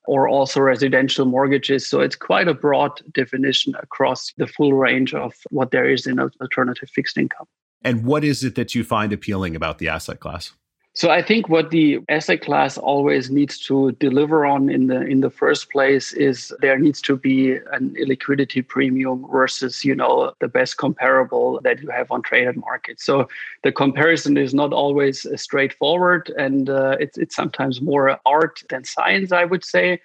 or 0.07 0.29
also 0.29 0.61
residential 0.61 1.27
mortgages. 1.27 1.87
So 1.87 2.01
it's 2.01 2.17
quite 2.17 2.49
a 2.49 2.55
broad 2.55 3.01
definition 3.13 3.75
across 3.83 4.33
the 4.37 4.47
full 4.47 4.73
range 4.73 5.15
of 5.15 5.35
what 5.51 5.71
there 5.71 5.89
is 5.89 6.07
in 6.07 6.19
alternative 6.19 6.89
fixed 6.91 7.19
income. 7.19 7.47
And 7.83 8.05
what 8.05 8.25
is 8.25 8.43
it 8.43 8.55
that 8.57 8.75
you 8.75 8.85
find 8.85 9.13
appealing 9.13 9.55
about 9.55 9.79
the 9.79 9.89
asset 9.89 10.21
class? 10.21 10.53
So 10.97 11.11
I 11.11 11.21
think 11.21 11.51
what 11.51 11.69
the 11.69 11.99
asset 12.09 12.41
class 12.41 12.79
always 12.79 13.31
needs 13.31 13.59
to 13.67 13.93
deliver 13.93 14.47
on 14.47 14.71
in 14.71 14.87
the 14.87 15.03
in 15.03 15.21
the 15.21 15.29
first 15.29 15.71
place 15.71 16.15
is 16.15 16.55
there 16.61 16.79
needs 16.79 17.03
to 17.03 17.19
be 17.19 17.57
an 17.73 17.95
illiquidity 18.01 18.67
premium 18.67 19.27
versus 19.31 19.85
you 19.85 19.95
know 19.95 20.33
the 20.41 20.49
best 20.49 20.79
comparable 20.79 21.61
that 21.65 21.83
you 21.83 21.91
have 21.91 22.11
on 22.11 22.23
traded 22.23 22.57
markets. 22.57 23.05
So 23.05 23.29
the 23.63 23.73
comparison 23.73 24.39
is 24.39 24.55
not 24.55 24.73
always 24.73 25.27
straightforward, 25.39 26.33
and 26.39 26.71
uh, 26.71 26.97
it's 26.99 27.19
it's 27.19 27.37
sometimes 27.37 27.83
more 27.83 28.19
art 28.25 28.63
than 28.71 28.85
science, 28.85 29.33
I 29.33 29.45
would 29.45 29.65
say. 29.65 30.01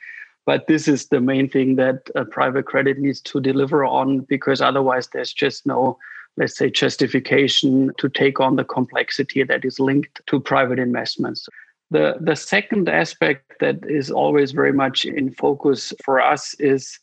But 0.45 0.67
this 0.67 0.89
is 0.89 1.07
the 1.07 1.21
main 1.21 1.47
thing 1.47 1.77
that 1.77 2.09
uh, 2.15 2.25
private 2.25 2.65
credit 2.65 2.97
needs 2.99 3.21
to 3.31 3.39
deliver 3.39 3.85
on 3.85 4.21
because 4.27 4.59
otherwise 4.59 5.07
there's 5.07 5.31
just 5.31 5.65
no 5.65 5.97
let's 6.37 6.57
say, 6.57 6.69
justification 6.69 7.91
to 7.97 8.09
take 8.09 8.39
on 8.39 8.55
the 8.55 8.63
complexity 8.63 9.43
that 9.43 9.65
is 9.65 9.79
linked 9.79 10.21
to 10.27 10.39
private 10.39 10.79
investments. 10.79 11.47
The, 11.91 12.15
the 12.21 12.35
second 12.35 12.87
aspect 12.87 13.53
that 13.59 13.79
is 13.87 14.09
always 14.09 14.51
very 14.51 14.71
much 14.71 15.05
in 15.05 15.31
focus 15.31 15.93
for 16.03 16.21
us 16.21 16.53
is 16.55 16.99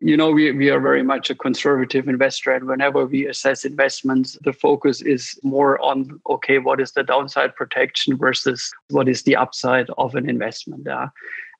you 0.00 0.16
know 0.16 0.30
we, 0.30 0.52
we 0.52 0.70
are 0.70 0.80
very 0.80 1.02
much 1.02 1.30
a 1.30 1.34
conservative 1.34 2.08
investor 2.08 2.52
and 2.52 2.66
whenever 2.66 3.04
we 3.06 3.26
assess 3.26 3.64
investments 3.64 4.38
the 4.44 4.52
focus 4.52 5.00
is 5.02 5.38
more 5.42 5.80
on 5.80 6.20
okay 6.28 6.58
what 6.58 6.80
is 6.80 6.92
the 6.92 7.02
downside 7.02 7.54
protection 7.56 8.16
versus 8.16 8.70
what 8.90 9.08
is 9.08 9.22
the 9.24 9.34
upside 9.34 9.90
of 9.98 10.14
an 10.14 10.28
investment 10.28 10.84
yeah? 10.86 11.08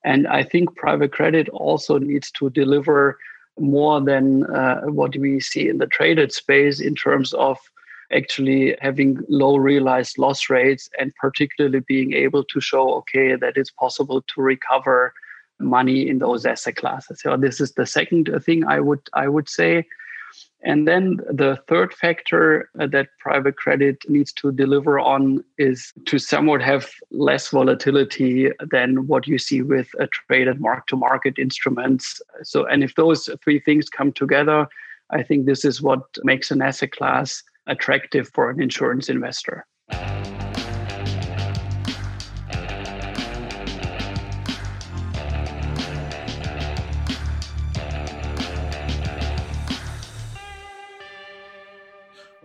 and 0.04 0.28
i 0.28 0.42
think 0.42 0.76
private 0.76 1.10
credit 1.10 1.48
also 1.48 1.98
needs 1.98 2.30
to 2.30 2.48
deliver 2.50 3.18
more 3.60 4.00
than 4.00 4.44
uh, 4.54 4.82
what 4.82 5.16
we 5.16 5.40
see 5.40 5.68
in 5.68 5.78
the 5.78 5.86
traded 5.86 6.32
space 6.32 6.80
in 6.80 6.94
terms 6.94 7.32
of 7.34 7.58
actually 8.12 8.76
having 8.80 9.18
low 9.28 9.56
realized 9.56 10.18
loss 10.18 10.48
rates 10.48 10.88
and 10.98 11.14
particularly 11.16 11.80
being 11.80 12.14
able 12.14 12.42
to 12.44 12.60
show 12.60 12.94
okay 12.94 13.36
that 13.36 13.56
it's 13.56 13.70
possible 13.70 14.22
to 14.22 14.40
recover 14.40 15.12
money 15.60 16.08
in 16.08 16.18
those 16.18 16.46
asset 16.46 16.76
classes. 16.76 17.20
So 17.20 17.36
this 17.36 17.60
is 17.60 17.72
the 17.72 17.86
second 17.86 18.30
thing 18.44 18.64
i 18.64 18.80
would 18.80 19.00
i 19.12 19.28
would 19.28 19.48
say 19.48 19.84
and 20.62 20.88
then 20.88 21.18
the 21.30 21.56
third 21.68 21.94
factor 21.94 22.68
uh, 22.80 22.86
that 22.88 23.08
private 23.20 23.56
credit 23.56 23.98
needs 24.08 24.32
to 24.34 24.50
deliver 24.50 24.98
on 24.98 25.44
is 25.56 25.92
to 26.06 26.18
somewhat 26.18 26.62
have 26.62 26.90
less 27.12 27.48
volatility 27.48 28.50
than 28.70 29.06
what 29.06 29.28
you 29.28 29.38
see 29.38 29.62
with 29.62 29.88
a 30.00 30.08
traded 30.08 30.60
mark 30.60 30.86
to 30.88 30.96
market 30.96 31.38
instruments. 31.38 32.20
So, 32.42 32.66
and 32.66 32.82
if 32.82 32.96
those 32.96 33.30
three 33.44 33.60
things 33.60 33.88
come 33.88 34.12
together, 34.12 34.66
I 35.10 35.22
think 35.22 35.46
this 35.46 35.64
is 35.64 35.80
what 35.80 36.02
makes 36.24 36.50
an 36.50 36.60
asset 36.60 36.90
class 36.90 37.42
attractive 37.66 38.28
for 38.28 38.50
an 38.50 38.60
insurance 38.60 39.08
investor. 39.08 39.64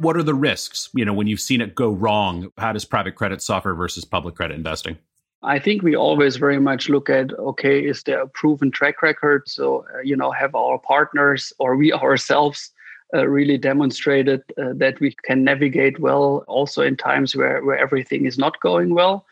What 0.03 0.17
are 0.17 0.23
the 0.23 0.35
risks? 0.35 0.89
You 0.93 1.05
know, 1.05 1.13
when 1.13 1.27
you've 1.27 1.39
seen 1.39 1.61
it 1.61 1.73
go 1.73 1.89
wrong, 1.89 2.51
how 2.57 2.73
does 2.73 2.85
private 2.85 3.15
credit 3.15 3.41
suffer 3.41 3.73
versus 3.73 4.05
public 4.05 4.35
credit 4.35 4.55
investing? 4.55 4.97
I 5.41 5.59
think 5.59 5.81
we 5.81 5.95
always 5.95 6.37
very 6.37 6.59
much 6.59 6.89
look 6.89 7.09
at 7.09 7.33
okay, 7.37 7.85
is 7.85 8.03
there 8.03 8.21
a 8.21 8.27
proven 8.27 8.71
track 8.71 9.01
record? 9.01 9.43
So, 9.47 9.85
uh, 9.93 9.99
you 10.03 10.15
know, 10.15 10.31
have 10.31 10.55
our 10.55 10.77
partners 10.77 11.51
or 11.59 11.75
we 11.75 11.91
ourselves 12.05 12.71
uh, 13.13 13.27
really 13.27 13.57
demonstrated 13.57 14.41
uh, 14.57 14.73
that 14.75 14.99
we 14.99 15.15
can 15.23 15.43
navigate 15.43 15.99
well 15.99 16.43
also 16.47 16.81
in 16.81 16.97
times 16.97 17.35
where, 17.35 17.63
where 17.63 17.77
everything 17.77 18.25
is 18.25 18.37
not 18.37 18.59
going 18.59 18.93
well. 18.93 19.25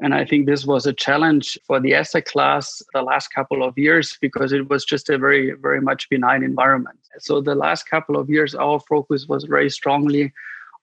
And 0.00 0.12
I 0.12 0.24
think 0.24 0.46
this 0.46 0.66
was 0.66 0.86
a 0.86 0.92
challenge 0.92 1.56
for 1.66 1.78
the 1.78 1.94
asset 1.94 2.24
class 2.24 2.82
the 2.92 3.02
last 3.02 3.28
couple 3.28 3.62
of 3.62 3.78
years 3.78 4.18
because 4.20 4.52
it 4.52 4.68
was 4.68 4.84
just 4.84 5.08
a 5.08 5.18
very, 5.18 5.52
very 5.52 5.80
much 5.80 6.08
benign 6.08 6.42
environment. 6.42 6.98
So 7.20 7.40
the 7.40 7.54
last 7.54 7.88
couple 7.88 8.16
of 8.16 8.28
years, 8.28 8.54
our 8.54 8.80
focus 8.80 9.28
was 9.28 9.44
very 9.44 9.70
strongly 9.70 10.32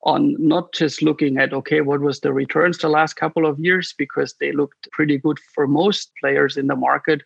on 0.03 0.35
not 0.39 0.71
just 0.71 1.01
looking 1.01 1.37
at, 1.37 1.53
okay, 1.53 1.81
what 1.81 1.99
was 1.99 2.21
the 2.21 2.33
returns 2.33 2.77
the 2.77 2.89
last 2.89 3.15
couple 3.15 3.45
of 3.45 3.59
years 3.59 3.93
because 3.97 4.33
they 4.39 4.51
looked 4.51 4.89
pretty 4.91 5.17
good 5.17 5.39
for 5.39 5.67
most 5.67 6.11
players 6.19 6.57
in 6.57 6.67
the 6.67 6.75
market, 6.75 7.21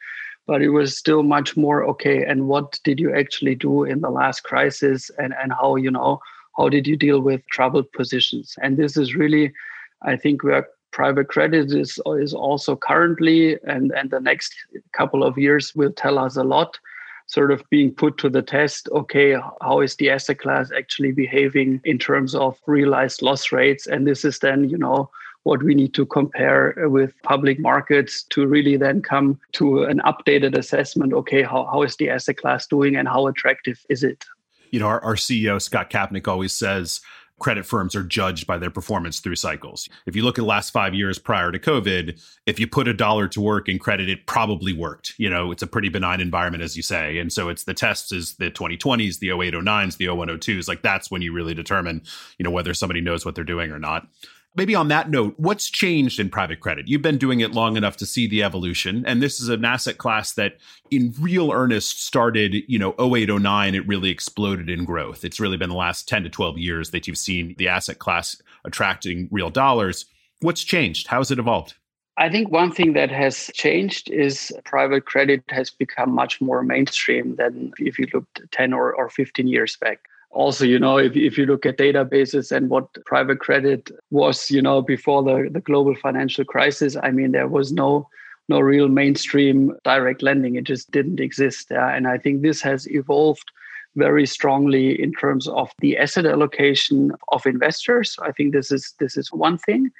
but 0.47 0.61
it 0.61 0.69
was 0.69 0.97
still 0.97 1.23
much 1.23 1.55
more, 1.55 1.85
okay, 1.85 2.25
and 2.25 2.47
what 2.47 2.79
did 2.83 2.99
you 2.99 3.15
actually 3.15 3.55
do 3.55 3.83
in 3.83 4.01
the 4.01 4.09
last 4.09 4.43
crisis 4.43 5.09
and, 5.19 5.33
and 5.41 5.53
how, 5.53 5.75
you 5.75 5.89
know, 5.89 6.19
how 6.57 6.67
did 6.67 6.87
you 6.87 6.97
deal 6.97 7.21
with 7.21 7.45
troubled 7.51 7.89
positions? 7.93 8.55
And 8.61 8.75
this 8.75 8.97
is 8.97 9.15
really, 9.15 9.53
I 10.01 10.15
think 10.17 10.43
we 10.43 10.51
are 10.51 10.67
private 10.95 11.27
credit 11.27 11.73
is, 11.73 11.99
is 12.19 12.33
also 12.33 12.73
currently 12.73 13.57
and, 13.67 13.91
and 13.91 14.11
the 14.11 14.19
next 14.21 14.55
couple 14.93 15.25
of 15.25 15.37
years 15.37 15.75
will 15.75 15.91
tell 15.91 16.17
us 16.17 16.37
a 16.37 16.43
lot 16.43 16.79
sort 17.27 17.51
of 17.51 17.61
being 17.69 17.91
put 17.91 18.17
to 18.17 18.29
the 18.29 18.41
test 18.41 18.87
okay 18.93 19.35
how 19.61 19.81
is 19.81 19.97
the 19.97 20.09
asset 20.09 20.39
class 20.39 20.71
actually 20.71 21.11
behaving 21.11 21.81
in 21.83 21.99
terms 21.99 22.33
of 22.33 22.57
realized 22.65 23.21
loss 23.21 23.51
rates? 23.51 23.87
And 23.87 24.07
this 24.07 24.23
is 24.23 24.39
then 24.39 24.69
you 24.69 24.77
know 24.77 25.09
what 25.43 25.61
we 25.61 25.75
need 25.75 25.93
to 25.95 26.05
compare 26.05 26.73
with 26.89 27.13
public 27.23 27.59
markets 27.59 28.23
to 28.29 28.47
really 28.47 28.77
then 28.77 29.01
come 29.01 29.37
to 29.51 29.83
an 29.83 29.99
updated 30.05 30.57
assessment 30.57 31.11
okay 31.13 31.43
how, 31.43 31.65
how 31.65 31.81
is 31.81 31.97
the 31.97 32.09
asset 32.09 32.37
class 32.37 32.67
doing 32.67 32.95
and 32.95 33.09
how 33.09 33.27
attractive 33.27 33.85
is 33.89 34.01
it? 34.01 34.23
You 34.71 34.79
know 34.79 34.87
our, 34.87 35.03
our 35.03 35.15
ceo 35.15 35.61
scott 35.61 35.89
kapnick 35.89 36.29
always 36.29 36.53
says 36.53 37.01
credit 37.39 37.65
firms 37.65 37.95
are 37.95 38.03
judged 38.03 38.47
by 38.47 38.57
their 38.57 38.69
performance 38.69 39.19
through 39.19 39.35
cycles. 39.35 39.89
If 40.05 40.15
you 40.15 40.23
look 40.23 40.37
at 40.37 40.41
the 40.41 40.47
last 40.47 40.71
five 40.71 40.93
years 40.93 41.19
prior 41.19 41.51
to 41.51 41.59
COVID, 41.59 42.21
if 42.45 42.59
you 42.59 42.67
put 42.67 42.87
a 42.87 42.93
dollar 42.93 43.27
to 43.29 43.41
work 43.41 43.67
in 43.67 43.77
credit, 43.77 44.09
it 44.09 44.25
probably 44.25 44.73
worked. 44.73 45.13
You 45.17 45.29
know, 45.29 45.51
it's 45.51 45.63
a 45.63 45.67
pretty 45.67 45.89
benign 45.89 46.21
environment, 46.21 46.63
as 46.63 46.77
you 46.77 46.83
say. 46.83 47.17
And 47.17 47.31
so 47.31 47.49
it's 47.49 47.63
the 47.63 47.73
tests 47.73 48.11
is 48.11 48.35
the 48.35 48.49
2020s, 48.51 49.19
the 49.19 49.29
0809s, 49.29 49.97
the 49.97 50.05
0102s. 50.05 50.67
Like 50.67 50.81
that's 50.81 51.11
when 51.11 51.21
you 51.21 51.33
really 51.33 51.53
determine, 51.53 52.03
you 52.37 52.43
know, 52.43 52.51
whether 52.51 52.73
somebody 52.73 53.01
knows 53.01 53.25
what 53.25 53.35
they're 53.35 53.43
doing 53.43 53.71
or 53.71 53.79
not 53.79 54.07
maybe 54.55 54.75
on 54.75 54.87
that 54.87 55.09
note, 55.09 55.35
what's 55.37 55.69
changed 55.69 56.19
in 56.19 56.29
private 56.29 56.59
credit? 56.59 56.87
You've 56.87 57.01
been 57.01 57.17
doing 57.17 57.41
it 57.41 57.51
long 57.51 57.77
enough 57.77 57.97
to 57.97 58.05
see 58.05 58.27
the 58.27 58.43
evolution. 58.43 59.03
And 59.05 59.21
this 59.21 59.39
is 59.39 59.49
an 59.49 59.65
asset 59.65 59.97
class 59.97 60.33
that 60.33 60.57
in 60.91 61.13
real 61.19 61.51
earnest 61.51 62.03
started, 62.03 62.55
you 62.67 62.79
know, 62.79 62.95
08, 62.99 63.29
09, 63.29 63.75
it 63.75 63.87
really 63.87 64.09
exploded 64.09 64.69
in 64.69 64.85
growth. 64.85 65.25
It's 65.25 65.39
really 65.39 65.57
been 65.57 65.69
the 65.69 65.75
last 65.75 66.07
10 66.07 66.23
to 66.23 66.29
12 66.29 66.57
years 66.57 66.91
that 66.91 67.07
you've 67.07 67.17
seen 67.17 67.55
the 67.57 67.67
asset 67.67 67.99
class 67.99 68.41
attracting 68.63 69.27
real 69.31 69.49
dollars. 69.49 70.05
What's 70.41 70.63
changed? 70.63 71.07
How 71.07 71.17
has 71.19 71.31
it 71.31 71.39
evolved? 71.39 71.75
I 72.17 72.29
think 72.29 72.49
one 72.49 72.71
thing 72.71 72.93
that 72.93 73.11
has 73.11 73.51
changed 73.53 74.09
is 74.09 74.53
private 74.63 75.05
credit 75.05 75.43
has 75.49 75.69
become 75.69 76.11
much 76.11 76.39
more 76.39 76.63
mainstream 76.63 77.35
than 77.35 77.73
if 77.77 77.99
you 77.99 78.07
looked 78.13 78.41
10 78.51 78.71
or, 78.71 78.93
or 78.93 79.09
15 79.09 79.47
years 79.47 79.75
back 79.75 79.99
also 80.35 80.65
you 80.65 80.77
know 80.77 80.97
if, 80.97 81.15
if 81.15 81.37
you 81.37 81.45
look 81.45 81.65
at 81.65 81.77
databases 81.77 82.51
and 82.51 82.69
what 82.69 82.93
private 83.05 83.39
credit 83.39 83.89
was 84.11 84.51
you 84.51 84.61
know 84.61 84.81
before 84.81 85.23
the, 85.23 85.49
the 85.49 85.61
global 85.61 85.95
financial 85.95 86.43
crisis 86.43 86.97
i 87.01 87.09
mean 87.09 87.31
there 87.31 87.47
was 87.47 87.71
no 87.71 88.07
no 88.47 88.59
real 88.59 88.87
mainstream 88.87 89.73
direct 89.83 90.21
lending. 90.21 90.55
It 90.55 90.65
just 90.65 90.91
didn't 90.91 91.19
exist 91.19 91.71
and 91.71 92.07
i 92.07 92.17
think 92.17 92.41
this 92.41 92.61
has 92.61 92.87
evolved 92.91 93.49
very 93.95 94.25
strongly 94.25 95.01
in 95.01 95.13
terms 95.13 95.47
of 95.47 95.71
the 95.79 95.97
asset 95.97 96.25
allocation 96.25 97.13
of 97.31 97.45
investors. 97.45 98.17
I 98.21 98.31
think 98.31 98.51
this 98.51 98.71
is 98.71 98.93
this 98.99 99.17
is 99.17 99.31
one 99.31 99.57
thing. 99.57 99.91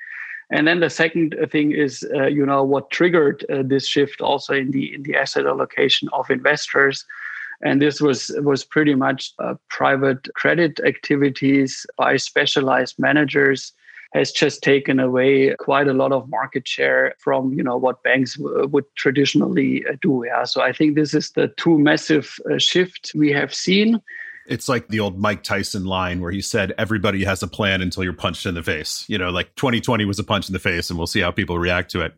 And 0.52 0.68
then 0.68 0.80
the 0.80 0.90
second 0.90 1.36
thing 1.52 1.72
is 1.72 2.06
uh, 2.14 2.28
you 2.28 2.46
know 2.46 2.64
what 2.64 2.92
triggered 2.92 3.46
uh, 3.50 3.64
this 3.64 3.88
shift 3.88 4.22
also 4.22 4.54
in 4.54 4.72
the 4.72 4.94
in 4.94 5.04
the 5.04 5.16
asset 5.16 5.46
allocation 5.46 6.10
of 6.12 6.30
investors 6.30 7.06
and 7.62 7.82
this 7.82 8.02
was 8.02 8.32
was 8.38 8.64
pretty 8.64 8.96
much 8.96 9.34
uh, 9.40 9.56
private 9.70 10.28
credit 10.36 10.80
activities 10.86 11.86
by 11.98 12.18
specialized 12.18 12.96
managers 13.00 13.74
has 14.14 14.32
just 14.32 14.64
taken 14.64 14.98
away 15.00 15.54
quite 15.60 15.88
a 15.88 15.94
lot 15.94 16.14
of 16.14 16.30
market 16.30 16.68
share 16.68 17.14
from 17.20 17.54
you 17.54 17.64
know 17.64 17.76
what 17.76 18.02
banks 18.04 18.38
w- 18.38 18.68
would 18.68 18.86
traditionally 18.96 19.86
uh, 19.88 19.96
do. 20.02 20.24
Yeah 20.26 20.44
so 20.46 20.62
i 20.62 20.72
think 20.72 20.96
this 20.96 21.14
is 21.14 21.32
the 21.32 21.48
two 21.58 21.78
massive 21.78 22.40
uh, 22.50 22.58
shift 22.58 23.12
we 23.16 23.32
have 23.32 23.54
seen 23.54 24.02
it's 24.48 24.70
like 24.70 24.88
the 24.88 25.00
old 25.00 25.20
Mike 25.20 25.44
Tyson 25.44 25.86
line 25.86 26.22
where 26.22 26.32
he 26.32 26.42
said, 26.42 26.74
everybody 26.78 27.24
has 27.24 27.42
a 27.42 27.48
plan 27.48 27.82
until 27.82 28.04
you're 28.04 28.14
punched 28.14 28.46
in 28.46 28.56
the 28.56 28.64
face. 28.64 29.06
You 29.08 29.18
know, 29.18 29.30
like 29.30 29.56
2020 29.56 30.06
was 30.06 30.20
a 30.20 30.24
punch 30.24 30.50
in 30.50 30.54
the 30.54 30.60
face, 30.60 30.90
and 30.90 30.98
we'll 30.98 31.08
see 31.08 31.22
how 31.22 31.32
people 31.32 31.58
react 31.58 31.92
to 31.92 32.02
it. 32.02 32.14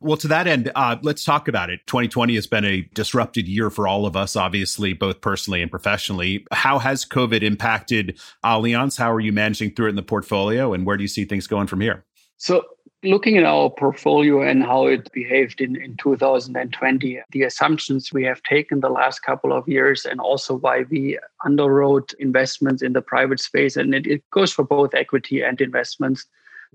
Well, 0.00 0.16
to 0.18 0.28
that 0.28 0.46
end, 0.46 0.70
uh, 0.74 0.96
let's 1.02 1.24
talk 1.24 1.48
about 1.48 1.70
it. 1.70 1.80
2020 1.86 2.34
has 2.34 2.46
been 2.46 2.64
a 2.64 2.82
disrupted 2.94 3.48
year 3.48 3.70
for 3.70 3.86
all 3.86 4.06
of 4.06 4.16
us, 4.16 4.36
obviously, 4.36 4.92
both 4.92 5.20
personally 5.20 5.62
and 5.62 5.70
professionally. 5.70 6.46
How 6.52 6.78
has 6.78 7.04
COVID 7.04 7.42
impacted 7.42 8.18
Allianz? 8.44 8.98
How 8.98 9.12
are 9.12 9.20
you 9.20 9.32
managing 9.32 9.74
through 9.74 9.86
it 9.86 9.90
in 9.90 9.96
the 9.96 10.02
portfolio, 10.02 10.72
and 10.72 10.86
where 10.86 10.96
do 10.96 11.02
you 11.02 11.08
see 11.08 11.24
things 11.24 11.46
going 11.46 11.66
from 11.66 11.80
here? 11.80 12.04
So, 12.36 12.64
looking 13.04 13.36
at 13.36 13.44
our 13.44 13.70
portfolio 13.70 14.42
and 14.42 14.62
how 14.62 14.86
it 14.86 15.10
behaved 15.12 15.60
in, 15.60 15.76
in 15.76 15.96
2020, 15.98 17.20
the 17.30 17.42
assumptions 17.42 18.12
we 18.12 18.24
have 18.24 18.42
taken 18.42 18.80
the 18.80 18.88
last 18.88 19.20
couple 19.20 19.52
of 19.52 19.68
years, 19.68 20.04
and 20.04 20.20
also 20.20 20.56
why 20.56 20.84
we 20.90 21.18
underwrote 21.46 22.12
investments 22.14 22.82
in 22.82 22.92
the 22.92 23.02
private 23.02 23.40
space, 23.40 23.76
and 23.76 23.94
it, 23.94 24.06
it 24.06 24.30
goes 24.30 24.52
for 24.52 24.64
both 24.64 24.94
equity 24.94 25.42
and 25.42 25.60
investments. 25.60 26.26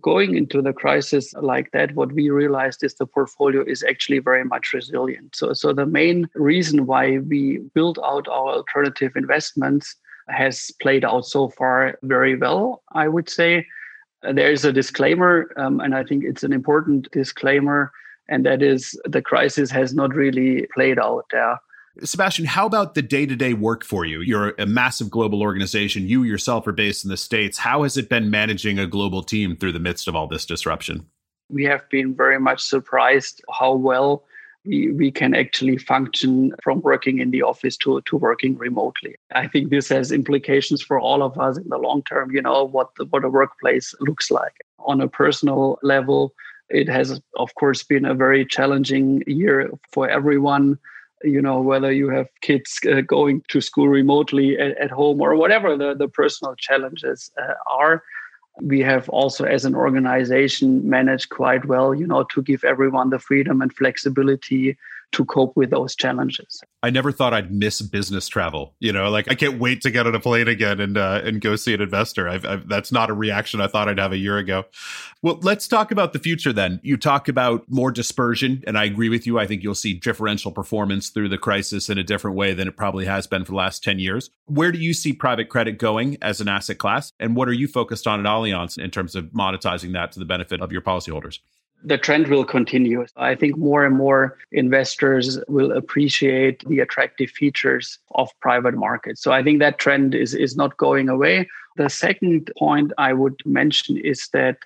Going 0.01 0.35
into 0.35 0.61
the 0.61 0.73
crisis 0.73 1.33
like 1.33 1.71
that, 1.71 1.93
what 1.93 2.11
we 2.13 2.29
realized 2.29 2.83
is 2.83 2.95
the 2.95 3.05
portfolio 3.05 3.63
is 3.63 3.83
actually 3.83 4.19
very 4.19 4.43
much 4.43 4.73
resilient. 4.73 5.35
So, 5.35 5.53
so 5.53 5.71
the 5.71 5.85
main 5.85 6.27
reason 6.33 6.87
why 6.87 7.19
we 7.19 7.59
built 7.75 7.99
out 8.03 8.27
our 8.27 8.55
alternative 8.55 9.11
investments 9.15 9.95
has 10.29 10.71
played 10.81 11.05
out 11.05 11.25
so 11.25 11.49
far 11.49 11.99
very 12.01 12.35
well, 12.35 12.81
I 12.93 13.07
would 13.07 13.29
say 13.29 13.67
there 14.31 14.51
is 14.51 14.65
a 14.65 14.71
disclaimer, 14.71 15.51
um, 15.57 15.79
and 15.79 15.95
I 15.95 16.03
think 16.03 16.23
it's 16.23 16.43
an 16.43 16.53
important 16.53 17.11
disclaimer, 17.11 17.91
and 18.27 18.45
that 18.45 18.61
is 18.61 18.99
the 19.05 19.21
crisis 19.21 19.69
has 19.71 19.93
not 19.93 20.13
really 20.13 20.67
played 20.73 20.99
out 20.99 21.25
there. 21.31 21.59
Sebastian, 22.01 22.45
how 22.45 22.65
about 22.65 22.95
the 22.95 23.03
day 23.03 23.25
to 23.25 23.35
day 23.35 23.53
work 23.53 23.83
for 23.83 24.03
you? 24.03 24.21
You're 24.21 24.55
a 24.57 24.65
massive 24.65 25.11
global 25.11 25.41
organization. 25.41 26.07
You 26.07 26.23
yourself 26.23 26.65
are 26.65 26.71
based 26.71 27.03
in 27.03 27.11
the 27.11 27.17
States. 27.17 27.59
How 27.59 27.83
has 27.83 27.97
it 27.97 28.09
been 28.09 28.31
managing 28.31 28.79
a 28.79 28.87
global 28.87 29.21
team 29.21 29.55
through 29.55 29.73
the 29.73 29.79
midst 29.79 30.07
of 30.07 30.15
all 30.15 30.27
this 30.27 30.45
disruption? 30.45 31.05
We 31.49 31.65
have 31.65 31.87
been 31.89 32.15
very 32.15 32.39
much 32.39 32.63
surprised 32.63 33.43
how 33.51 33.75
well 33.75 34.23
we, 34.65 34.91
we 34.91 35.11
can 35.11 35.33
actually 35.33 35.77
function 35.77 36.53
from 36.63 36.81
working 36.81 37.19
in 37.19 37.31
the 37.31 37.41
office 37.41 37.77
to, 37.77 38.01
to 38.01 38.17
working 38.17 38.57
remotely. 38.57 39.15
I 39.33 39.47
think 39.47 39.69
this 39.69 39.89
has 39.89 40.11
implications 40.11 40.81
for 40.81 40.99
all 40.99 41.21
of 41.21 41.37
us 41.37 41.57
in 41.57 41.67
the 41.69 41.77
long 41.77 42.03
term, 42.03 42.31
you 42.31 42.41
know, 42.41 42.63
what 42.63 42.89
the, 42.97 43.05
what 43.05 43.25
a 43.25 43.29
workplace 43.29 43.93
looks 43.99 44.31
like. 44.31 44.53
On 44.79 45.01
a 45.01 45.07
personal 45.07 45.79
level, 45.83 46.33
it 46.69 46.87
has, 46.89 47.21
of 47.37 47.55
course, 47.55 47.83
been 47.83 48.05
a 48.05 48.13
very 48.13 48.45
challenging 48.45 49.23
year 49.27 49.69
for 49.91 50.09
everyone. 50.09 50.77
You 51.23 51.41
know, 51.41 51.61
whether 51.61 51.91
you 51.91 52.09
have 52.09 52.27
kids 52.41 52.79
uh, 52.91 53.01
going 53.01 53.43
to 53.47 53.61
school 53.61 53.87
remotely 53.87 54.57
at, 54.59 54.77
at, 54.77 54.91
home 54.91 55.21
or 55.21 55.37
whatever 55.37 55.77
the, 55.77 55.93
the 55.93 56.09
personal 56.09 56.53
challenges 56.55 57.31
uh, 57.41 57.53
are 57.69 58.03
we 58.61 58.79
have 58.81 59.09
also 59.09 59.45
as 59.45 59.65
an 59.65 59.75
organization 59.75 60.87
managed 60.87 61.29
quite 61.29 61.65
well 61.65 61.93
you 61.93 62.05
know 62.05 62.23
to 62.23 62.41
give 62.41 62.63
everyone 62.63 63.09
the 63.09 63.19
freedom 63.19 63.61
and 63.61 63.73
flexibility 63.73 64.77
to 65.13 65.25
cope 65.25 65.55
with 65.55 65.69
those 65.69 65.95
challenges. 65.95 66.61
I 66.81 66.89
never 66.89 67.11
thought 67.11 67.33
I'd 67.33 67.51
miss 67.51 67.81
business 67.81 68.27
travel. 68.27 68.75
You 68.79 68.91
know, 68.91 69.09
like 69.09 69.31
I 69.31 69.35
can't 69.35 69.59
wait 69.59 69.81
to 69.81 69.91
get 69.91 70.05
on 70.05 70.15
a 70.15 70.19
plane 70.19 70.47
again 70.47 70.79
and 70.79 70.97
uh, 70.97 71.21
and 71.23 71.39
go 71.39 71.55
see 71.55 71.73
an 71.73 71.81
investor. 71.81 72.27
I've, 72.27 72.45
I've, 72.45 72.67
that's 72.67 72.91
not 72.91 73.09
a 73.09 73.13
reaction 73.13 73.61
I 73.61 73.67
thought 73.67 73.87
I'd 73.87 73.99
have 73.99 74.11
a 74.11 74.17
year 74.17 74.37
ago. 74.37 74.65
Well, 75.21 75.39
let's 75.41 75.67
talk 75.67 75.91
about 75.91 76.13
the 76.13 76.19
future 76.19 76.51
then. 76.51 76.79
You 76.83 76.97
talk 76.97 77.27
about 77.27 77.63
more 77.69 77.91
dispersion, 77.91 78.63
and 78.67 78.77
I 78.77 78.83
agree 78.85 79.09
with 79.09 79.25
you. 79.25 79.39
I 79.39 79.47
think 79.47 79.63
you'll 79.63 79.75
see 79.75 79.93
differential 79.93 80.51
performance 80.51 81.09
through 81.09 81.29
the 81.29 81.37
crisis 81.37 81.89
in 81.89 81.97
a 81.97 82.03
different 82.03 82.35
way 82.35 82.53
than 82.53 82.67
it 82.67 82.75
probably 82.75 83.05
has 83.05 83.27
been 83.27 83.45
for 83.45 83.51
the 83.51 83.57
last 83.57 83.83
10 83.83 83.99
years. 83.99 84.29
Where 84.45 84.71
do 84.71 84.79
you 84.79 84.93
see 84.93 85.13
private 85.13 85.47
credit 85.47 85.77
going 85.77 86.17
as 86.21 86.41
an 86.41 86.49
asset 86.49 86.77
class? 86.77 87.13
And 87.19 87.35
what 87.35 87.47
are 87.47 87.53
you 87.53 87.67
focused 87.67 88.07
on 88.07 88.19
at 88.19 88.25
Allianz 88.25 88.77
in 88.77 88.91
terms 88.91 89.15
of 89.15 89.25
monetizing 89.27 89.93
that 89.93 90.11
to 90.13 90.19
the 90.19 90.25
benefit 90.25 90.61
of 90.61 90.71
your 90.71 90.81
policyholders? 90.81 91.39
The 91.83 91.97
trend 91.97 92.27
will 92.27 92.45
continue. 92.45 93.05
I 93.17 93.35
think 93.35 93.57
more 93.57 93.85
and 93.85 93.95
more 93.95 94.37
investors 94.51 95.39
will 95.47 95.71
appreciate 95.71 96.63
the 96.67 96.79
attractive 96.79 97.29
features 97.29 97.99
of 98.15 98.29
private 98.39 98.75
markets. 98.75 99.21
So 99.21 99.31
I 99.31 99.43
think 99.43 99.59
that 99.59 99.79
trend 99.79 100.15
is, 100.15 100.33
is 100.33 100.55
not 100.55 100.77
going 100.77 101.09
away. 101.09 101.49
The 101.75 101.89
second 101.89 102.51
point 102.57 102.93
I 102.97 103.13
would 103.13 103.39
mention 103.45 103.97
is 103.97 104.29
that 104.33 104.57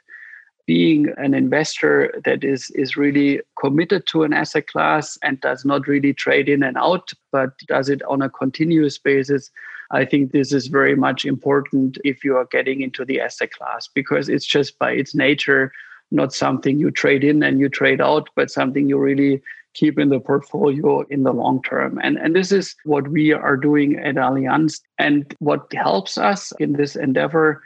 being 0.67 1.13
an 1.17 1.33
investor 1.33 2.13
that 2.25 2.43
is, 2.43 2.69
is 2.71 2.97
really 2.97 3.39
committed 3.59 4.05
to 4.07 4.23
an 4.23 4.33
asset 4.33 4.67
class 4.67 5.17
and 5.23 5.39
does 5.39 5.63
not 5.63 5.87
really 5.87 6.13
trade 6.13 6.49
in 6.49 6.61
and 6.61 6.77
out, 6.77 7.13
but 7.31 7.57
does 7.67 7.87
it 7.87 8.03
on 8.03 8.21
a 8.21 8.29
continuous 8.29 8.97
basis, 8.97 9.49
I 9.91 10.03
think 10.03 10.31
this 10.33 10.51
is 10.51 10.67
very 10.67 10.95
much 10.95 11.23
important 11.23 11.97
if 12.03 12.25
you 12.25 12.35
are 12.35 12.45
getting 12.45 12.81
into 12.81 13.05
the 13.05 13.21
asset 13.21 13.51
class 13.51 13.87
because 13.87 14.27
it's 14.27 14.45
just 14.45 14.77
by 14.77 14.91
its 14.91 15.15
nature 15.15 15.71
not 16.11 16.33
something 16.33 16.79
you 16.79 16.91
trade 16.91 17.23
in 17.23 17.43
and 17.43 17.59
you 17.59 17.69
trade 17.69 18.01
out, 18.01 18.29
but 18.35 18.51
something 18.51 18.87
you 18.87 18.97
really 18.97 19.41
keep 19.73 19.99
in 19.99 20.09
the 20.09 20.19
portfolio 20.19 21.01
in 21.09 21.23
the 21.23 21.33
long 21.33 21.61
term. 21.61 21.99
And, 22.01 22.17
and 22.17 22.35
this 22.35 22.51
is 22.51 22.75
what 22.83 23.07
we 23.09 23.31
are 23.31 23.57
doing 23.57 23.97
at 23.97 24.15
Allianz. 24.15 24.81
And 24.97 25.35
what 25.39 25.71
helps 25.73 26.17
us 26.17 26.51
in 26.59 26.73
this 26.73 26.95
endeavor, 26.95 27.61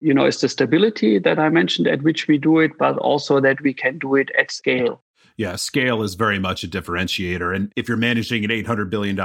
you 0.00 0.14
know, 0.14 0.26
is 0.26 0.40
the 0.40 0.48
stability 0.48 1.18
that 1.18 1.38
I 1.38 1.48
mentioned 1.48 1.88
at 1.88 2.02
which 2.02 2.28
we 2.28 2.38
do 2.38 2.60
it, 2.60 2.72
but 2.78 2.96
also 2.98 3.40
that 3.40 3.60
we 3.62 3.74
can 3.74 3.98
do 3.98 4.14
it 4.14 4.30
at 4.38 4.52
scale. 4.52 5.02
Yeah, 5.36 5.56
scale 5.56 6.02
is 6.02 6.14
very 6.14 6.38
much 6.38 6.64
a 6.64 6.68
differentiator. 6.68 7.54
And 7.54 7.72
if 7.76 7.88
you're 7.88 7.98
managing 7.98 8.44
an 8.44 8.50
$800 8.50 8.88
billion 8.88 9.16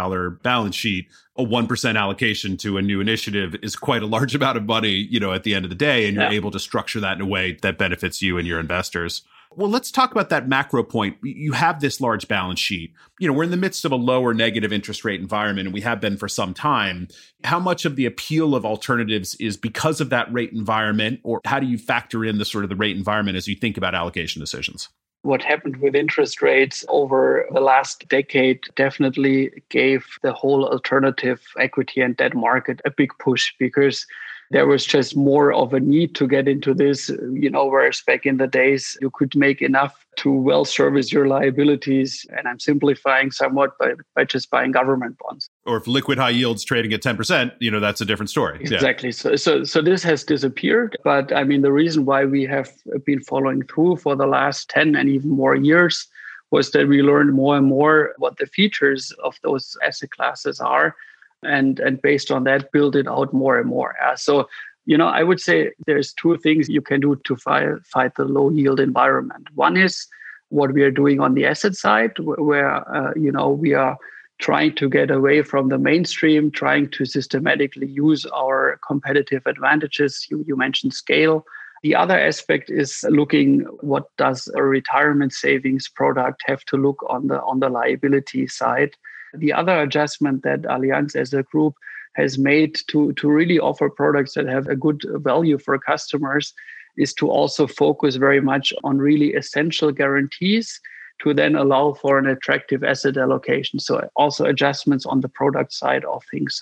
balance 0.44 0.76
sheet, 0.76 1.08
a 1.38 1.44
1% 1.44 1.98
allocation 1.98 2.58
to 2.58 2.78
a 2.78 2.82
new 2.82 3.00
initiative 3.00 3.56
is 3.64 3.76
quite 3.78 4.04
a 4.04 4.08
large 4.08 4.36
amount 4.36 4.58
of 4.58 4.66
money, 4.66 5.08
you 5.10 5.20
know, 5.20 5.32
at 5.32 5.44
the 5.44 5.56
end 5.56 5.66
of 5.66 5.70
the 5.70 5.76
day. 5.76 6.08
And 6.08 6.16
you're 6.16 6.26
yeah. 6.26 6.32
able 6.32 6.52
to 6.52 6.60
structure 6.60 7.00
that 7.00 7.16
in 7.16 7.22
a 7.22 7.26
way 7.26 7.58
that 7.62 7.78
benefits 7.78 8.22
you 8.22 8.38
and 8.38 8.46
your 8.46 8.60
investors. 8.60 9.24
Well, 9.54 9.70
let's 9.70 9.92
talk 9.92 10.12
about 10.12 10.30
that 10.30 10.48
macro 10.48 10.82
point. 10.82 11.18
You 11.24 11.52
have 11.52 11.82
this 11.82 12.00
large 12.00 12.28
balance 12.30 12.60
sheet. 12.60 12.94
You 13.20 13.28
know, 13.28 13.34
we're 13.34 13.44
in 13.44 13.52
the 13.52 13.58
midst 13.58 13.84
of 13.84 13.92
a 13.92 13.98
lower 13.98 14.34
negative 14.34 14.72
interest 14.72 15.04
rate 15.04 15.20
environment, 15.20 15.68
and 15.68 15.74
we 15.74 15.82
have 15.82 16.00
been 16.00 16.16
for 16.16 16.30
some 16.30 16.54
time. 16.54 17.10
How 17.44 17.60
much 17.60 17.84
of 17.84 17.98
the 17.98 18.06
appeal 18.06 18.56
of 18.56 18.66
alternatives 18.66 19.36
is 19.36 19.58
because 19.58 20.00
of 20.00 20.10
that 20.10 20.32
rate 20.32 20.54
environment, 20.54 21.20
or 21.24 21.42
how 21.46 21.60
do 21.60 21.68
you 21.68 21.78
factor 21.78 22.24
in 22.24 22.38
the 22.38 22.46
sort 22.46 22.64
of 22.64 22.70
the 22.70 22.78
rate 22.78 22.96
environment 22.96 23.36
as 23.36 23.46
you 23.48 23.56
think 23.56 23.76
about 23.76 23.94
allocation 23.94 24.40
decisions? 24.40 24.88
What 25.24 25.44
happened 25.44 25.78
with 25.78 25.96
interest 25.96 26.42
rates 26.42 26.84
over 26.90 27.46
the 27.54 27.60
last 27.60 28.08
decade 28.10 28.60
definitely 28.76 29.52
gave 29.70 30.06
the 30.24 30.34
whole 30.34 30.66
alternative 30.66 31.42
equity 31.60 32.02
and 32.02 32.18
debt 32.18 32.36
market 32.36 32.82
a 32.86 32.92
big 32.92 33.12
push 33.20 33.54
because 33.60 34.08
there 34.52 34.68
was 34.68 34.86
just 34.86 35.16
more 35.16 35.54
of 35.54 35.74
a 35.74 35.80
need 35.80 36.14
to 36.16 36.28
get 36.28 36.48
into 36.48 36.74
this, 36.74 37.10
you 37.34 37.50
know, 37.50 37.66
whereas 37.66 38.02
back 38.06 38.26
in 38.26 38.38
the 38.38 38.48
days 38.48 38.98
you 39.02 39.10
could 39.10 39.34
make 39.36 39.62
enough 39.62 40.06
to 40.18 40.30
well 40.30 40.66
service 40.66 41.12
your 41.12 41.28
liabilities. 41.28 42.26
And 42.38 42.48
I'm 42.48 42.60
simplifying 42.60 43.32
somewhat 43.32 43.78
by, 43.80 43.94
by 44.14 44.26
just 44.26 44.52
buying 44.52 44.72
government 44.72 45.18
bonds. 45.20 45.50
Or 45.66 45.78
if 45.78 45.88
liquid 45.88 46.18
high 46.18 46.32
yields 46.32 46.66
trading 46.66 46.92
at 46.92 47.02
10%, 47.02 47.54
you 47.60 47.72
know, 47.72 47.80
that's 47.80 48.02
a 48.02 48.06
different 48.06 48.30
story. 48.30 48.60
Exactly. 48.62 49.10
Yeah. 49.10 49.16
So, 49.16 49.36
so, 49.38 49.64
so 49.64 49.82
this 49.82 50.04
has 50.04 50.24
disappeared. 50.26 50.98
But 51.04 51.34
I 51.34 51.46
mean, 51.46 51.62
the 51.62 51.72
reason 51.72 52.06
why 52.06 52.26
we 52.26 52.44
have 52.46 52.70
been 53.06 53.24
following 53.24 53.64
through 53.64 53.98
for 53.98 54.18
the 54.18 54.28
last 54.28 54.70
10 54.70 54.96
and 54.96 55.08
even 55.08 55.30
more 55.30 55.56
years 55.56 56.08
was 56.52 56.72
that 56.72 56.90
we 56.90 57.02
learned 57.02 57.34
more 57.34 57.56
and 57.56 57.68
more 57.68 58.14
what 58.18 58.38
the 58.38 58.46
features 58.46 59.14
of 59.24 59.40
those 59.44 59.78
asset 59.82 60.10
classes 60.12 60.60
are 60.60 60.96
and 61.44 61.80
and 61.80 62.02
based 62.02 62.32
on 62.32 62.44
that 62.44 62.72
build 62.72 62.96
it 62.96 63.08
out 63.08 63.34
more 63.34 63.60
and 63.60 63.70
more. 63.70 63.96
Uh, 64.04 64.16
so 64.16 64.48
you 64.86 64.98
know 64.98 65.08
i 65.08 65.22
would 65.22 65.40
say 65.40 65.72
there's 65.86 66.12
two 66.14 66.38
things 66.38 66.68
you 66.68 66.82
can 66.82 67.00
do 67.00 67.16
to 67.24 67.36
fight, 67.36 67.68
fight 67.86 68.16
the 68.16 68.26
low 68.26 68.50
yield 68.50 68.80
environment. 68.80 69.48
One 69.54 69.78
is 69.78 70.08
what 70.50 70.74
we 70.74 70.84
are 70.84 70.92
doing 70.92 71.20
on 71.20 71.34
the 71.34 71.46
asset 71.46 71.76
side 71.76 72.12
where 72.20 72.72
uh, 72.96 73.14
you 73.16 73.32
know 73.32 73.50
we 73.50 73.74
are 73.74 73.98
trying 74.42 74.76
to 74.76 74.90
get 74.90 75.12
away 75.12 75.44
from 75.44 75.70
the 75.70 75.78
mainstream 75.78 76.52
trying 76.52 76.90
to 76.90 77.06
systematically 77.06 77.88
use 77.88 78.26
our 78.26 78.80
competitive 78.86 79.44
advantages. 79.46 80.26
You, 80.30 80.44
you 80.48 80.58
mentioned 80.58 80.94
scale. 80.94 81.46
The 81.84 81.96
other 81.96 82.20
aspect 82.20 82.70
is 82.70 83.06
looking 83.10 83.62
what 83.82 84.06
does 84.18 84.50
a 84.56 84.64
retirement 84.64 85.34
savings 85.34 85.88
product 85.88 86.44
have 86.48 86.66
to 86.66 86.78
look 86.78 87.04
on 87.08 87.28
the 87.28 87.42
on 87.42 87.60
the 87.60 87.70
liability 87.70 88.48
side 88.48 88.92
the 89.34 89.54
other 89.54 89.82
adjustment 89.82 90.44
that 90.44 90.62
Allianz 90.64 91.16
as 91.16 91.34
a 91.34 91.44
group 91.44 91.76
has 92.14 92.38
made 92.38 92.78
to, 92.90 93.14
to 93.14 93.30
really 93.30 93.60
offer 93.60 93.90
products 93.90 94.34
that 94.34 94.48
have 94.48 94.68
a 94.68 94.76
good 94.76 95.02
value 95.16 95.58
for 95.58 95.78
customers 95.80 96.54
is 96.98 97.14
to 97.14 97.30
also 97.30 97.68
focus 97.68 98.18
very 98.18 98.42
much 98.42 98.74
on 98.84 98.98
really 98.98 99.34
essential 99.34 99.92
guarantees 99.92 100.80
to 101.24 101.34
then 101.34 101.56
allow 101.56 101.94
for 101.94 102.18
an 102.18 102.28
attractive 102.28 102.84
asset 102.84 103.18
allocation. 103.18 103.80
So 103.80 104.10
also 104.16 104.46
adjustments 104.46 105.06
on 105.06 105.22
the 105.22 105.30
product 105.30 105.72
side 105.72 106.04
of 106.06 106.24
things. 106.32 106.62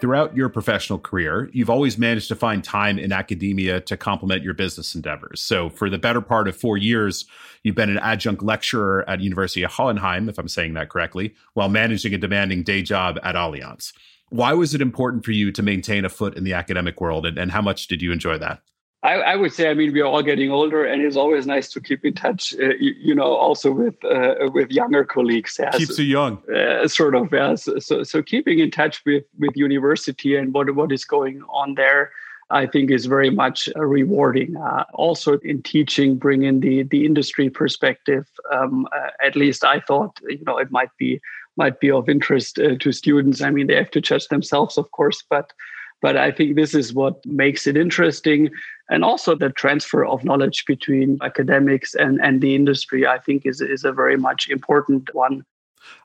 Throughout 0.00 0.36
your 0.36 0.48
professional 0.48 0.98
career, 0.98 1.50
you've 1.52 1.70
always 1.70 1.98
managed 1.98 2.28
to 2.28 2.34
find 2.34 2.64
time 2.64 2.98
in 2.98 3.12
academia 3.12 3.80
to 3.82 3.96
complement 3.96 4.42
your 4.42 4.54
business 4.54 4.94
endeavors. 4.94 5.40
So, 5.40 5.70
for 5.70 5.90
the 5.90 5.98
better 5.98 6.20
part 6.20 6.48
of 6.48 6.56
four 6.56 6.76
years, 6.76 7.26
you've 7.62 7.74
been 7.74 7.90
an 7.90 7.98
adjunct 7.98 8.42
lecturer 8.42 9.08
at 9.08 9.20
University 9.20 9.62
of 9.62 9.72
Hohenheim, 9.72 10.28
if 10.28 10.38
I'm 10.38 10.48
saying 10.48 10.74
that 10.74 10.88
correctly, 10.88 11.34
while 11.54 11.68
managing 11.68 12.14
a 12.14 12.18
demanding 12.18 12.62
day 12.62 12.82
job 12.82 13.18
at 13.22 13.34
Allianz. 13.34 13.92
Why 14.30 14.52
was 14.52 14.74
it 14.74 14.80
important 14.80 15.24
for 15.24 15.32
you 15.32 15.50
to 15.52 15.62
maintain 15.62 16.04
a 16.04 16.08
foot 16.08 16.36
in 16.36 16.44
the 16.44 16.54
academic 16.54 17.00
world, 17.00 17.26
and, 17.26 17.36
and 17.36 17.50
how 17.50 17.62
much 17.62 17.88
did 17.88 18.00
you 18.00 18.12
enjoy 18.12 18.38
that? 18.38 18.62
I, 19.02 19.14
I, 19.14 19.36
would 19.36 19.52
say, 19.52 19.70
I 19.70 19.74
mean, 19.74 19.94
we 19.94 20.00
are 20.02 20.06
all 20.06 20.22
getting 20.22 20.50
older, 20.50 20.84
and 20.84 21.00
it's 21.00 21.16
always 21.16 21.46
nice 21.46 21.70
to 21.72 21.80
keep 21.80 22.04
in 22.04 22.12
touch. 22.12 22.54
Uh, 22.54 22.74
you, 22.78 22.94
you, 22.98 23.14
know, 23.14 23.34
also 23.34 23.72
with 23.72 24.02
uh, 24.04 24.50
with 24.52 24.70
younger 24.70 25.04
colleagues. 25.04 25.56
Yeah. 25.58 25.70
Keeps 25.70 25.98
you 25.98 26.04
young, 26.04 26.42
uh, 26.54 26.86
sort 26.86 27.14
of. 27.14 27.32
Yeah. 27.32 27.54
So, 27.54 27.78
so, 27.78 28.02
so, 28.02 28.22
keeping 28.22 28.58
in 28.58 28.70
touch 28.70 29.02
with 29.06 29.24
with 29.38 29.56
university 29.56 30.36
and 30.36 30.52
what 30.52 30.74
what 30.74 30.92
is 30.92 31.06
going 31.06 31.42
on 31.48 31.76
there, 31.76 32.12
I 32.50 32.66
think, 32.66 32.90
is 32.90 33.06
very 33.06 33.30
much 33.30 33.70
uh, 33.74 33.86
rewarding. 33.86 34.58
Uh, 34.58 34.84
also, 34.92 35.38
in 35.38 35.62
teaching, 35.62 36.16
bring 36.16 36.42
in 36.42 36.60
the 36.60 36.82
the 36.82 37.06
industry 37.06 37.48
perspective. 37.48 38.28
Um, 38.52 38.86
uh, 38.94 39.10
at 39.24 39.34
least, 39.34 39.64
I 39.64 39.80
thought, 39.80 40.20
you 40.28 40.44
know, 40.44 40.58
it 40.58 40.70
might 40.70 40.94
be 40.98 41.22
might 41.56 41.80
be 41.80 41.90
of 41.90 42.10
interest 42.10 42.56
to 42.56 42.92
students. 42.92 43.40
I 43.40 43.48
mean, 43.48 43.66
they 43.66 43.76
have 43.76 43.90
to 43.92 44.00
judge 44.02 44.28
themselves, 44.28 44.76
of 44.76 44.90
course, 44.90 45.24
but 45.30 45.54
but 46.00 46.16
I 46.16 46.30
think 46.30 46.56
this 46.56 46.74
is 46.74 46.94
what 46.94 47.24
makes 47.26 47.66
it 47.66 47.76
interesting. 47.76 48.50
And 48.88 49.04
also 49.04 49.34
the 49.34 49.50
transfer 49.50 50.04
of 50.04 50.24
knowledge 50.24 50.64
between 50.66 51.18
academics 51.22 51.94
and, 51.94 52.20
and 52.20 52.40
the 52.40 52.54
industry, 52.54 53.06
I 53.06 53.18
think, 53.18 53.46
is, 53.46 53.60
is 53.60 53.84
a 53.84 53.92
very 53.92 54.16
much 54.16 54.48
important 54.48 55.14
one. 55.14 55.44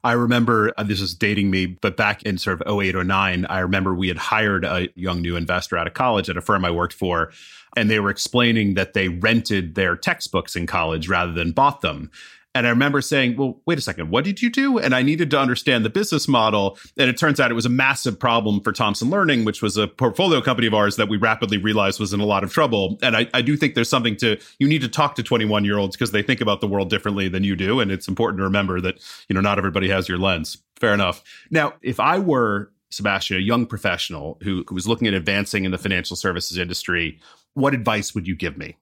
I 0.04 0.14
remember 0.14 0.72
uh, 0.78 0.84
this 0.84 1.02
is 1.02 1.14
dating 1.14 1.52
me, 1.52 1.66
but 1.66 1.98
back 1.98 2.24
in 2.24 2.38
sort 2.38 2.62
of 2.62 2.80
08 2.82 2.96
or 2.96 3.04
09, 3.04 3.46
I 3.50 3.60
remember 3.60 3.94
we 3.94 4.08
had 4.08 4.18
hired 4.18 4.64
a 4.64 4.90
young 4.96 5.22
new 5.22 5.36
investor 5.36 5.78
out 5.78 5.88
of 5.88 5.94
college 5.94 6.30
at 6.30 6.38
a 6.38 6.42
firm 6.42 6.64
I 6.64 6.72
worked 6.72 6.94
for. 6.94 7.32
And 7.76 7.90
they 7.90 8.00
were 8.00 8.10
explaining 8.10 8.76
that 8.76 8.94
they 8.94 9.10
rented 9.10 9.76
their 9.76 9.98
textbooks 9.98 10.56
in 10.56 10.66
college 10.66 11.10
rather 11.10 11.34
than 11.34 11.52
bought 11.52 11.82
them. 11.82 12.10
And 12.56 12.66
I 12.66 12.70
remember 12.70 13.02
saying, 13.02 13.36
well, 13.36 13.62
wait 13.66 13.78
a 13.78 13.82
second, 13.82 14.10
what 14.10 14.24
did 14.24 14.42
you 14.42 14.50
do? 14.50 14.80
And 14.80 14.96
I 14.96 15.02
needed 15.02 15.30
to 15.32 15.40
understand 15.40 15.84
the 15.84 15.90
business 15.90 16.26
model. 16.26 16.80
And 16.98 17.10
it 17.10 17.18
turns 17.18 17.40
out 17.42 17.52
it 17.52 17.56
was 17.56 17.66
a 17.66 17.70
massive 17.70 18.18
problem 18.18 18.62
for 18.62 18.72
Thomson 18.72 19.10
Learning, 19.10 19.44
which 19.44 19.62
was 19.62 19.76
a 19.76 19.90
portfolio 19.90 20.42
company 20.42 20.66
of 20.66 20.74
ours 20.74 20.96
that 20.96 21.10
we 21.10 21.18
rapidly 21.18 21.58
realized 21.58 22.00
was 22.00 22.14
in 22.14 22.22
a 22.22 22.26
lot 22.26 22.46
of 22.46 22.54
trouble. 22.54 22.98
And 23.04 23.18
I, 23.18 23.28
I 23.34 23.42
do 23.42 23.58
think 23.58 23.76
there's 23.76 23.90
something 23.90 24.16
to, 24.18 24.40
you 24.58 24.70
need 24.70 24.82
to 24.82 24.88
talk 24.88 25.16
to 25.16 25.24
21 25.24 25.66
year 25.66 25.78
olds 25.78 25.98
because 25.98 26.12
they 26.12 26.24
think 26.24 26.40
about 26.40 26.62
the 26.62 26.68
world 26.68 26.90
differently 26.90 27.28
than 27.28 27.44
you 27.44 27.58
do. 27.58 27.82
And 27.82 27.92
it's 27.92 28.08
important 28.08 28.40
to 28.40 28.46
remember 28.46 28.80
that, 28.80 29.04
you 29.28 29.34
know, 29.34 29.42
not 29.42 29.58
everybody 29.58 29.90
has 29.90 30.08
your 30.08 30.18
lens. 30.18 30.58
Fair 30.80 30.94
enough. 30.94 31.24
Now, 31.52 31.74
if 31.82 32.00
I 32.00 32.20
were 32.20 32.72
Sebastian, 32.90 33.36
a 33.36 33.42
young 33.42 33.66
professional 33.66 34.38
who, 34.42 34.64
who 34.68 34.76
was 34.76 34.88
looking 34.88 35.10
at 35.10 35.14
advancing 35.14 35.66
in 35.66 35.72
the 35.72 35.78
financial 35.78 36.16
services 36.16 36.58
industry, 36.58 37.20
what 37.54 37.74
advice 37.74 38.16
would 38.16 38.28
you 38.28 38.36
give 38.36 38.58
me? 38.58 38.78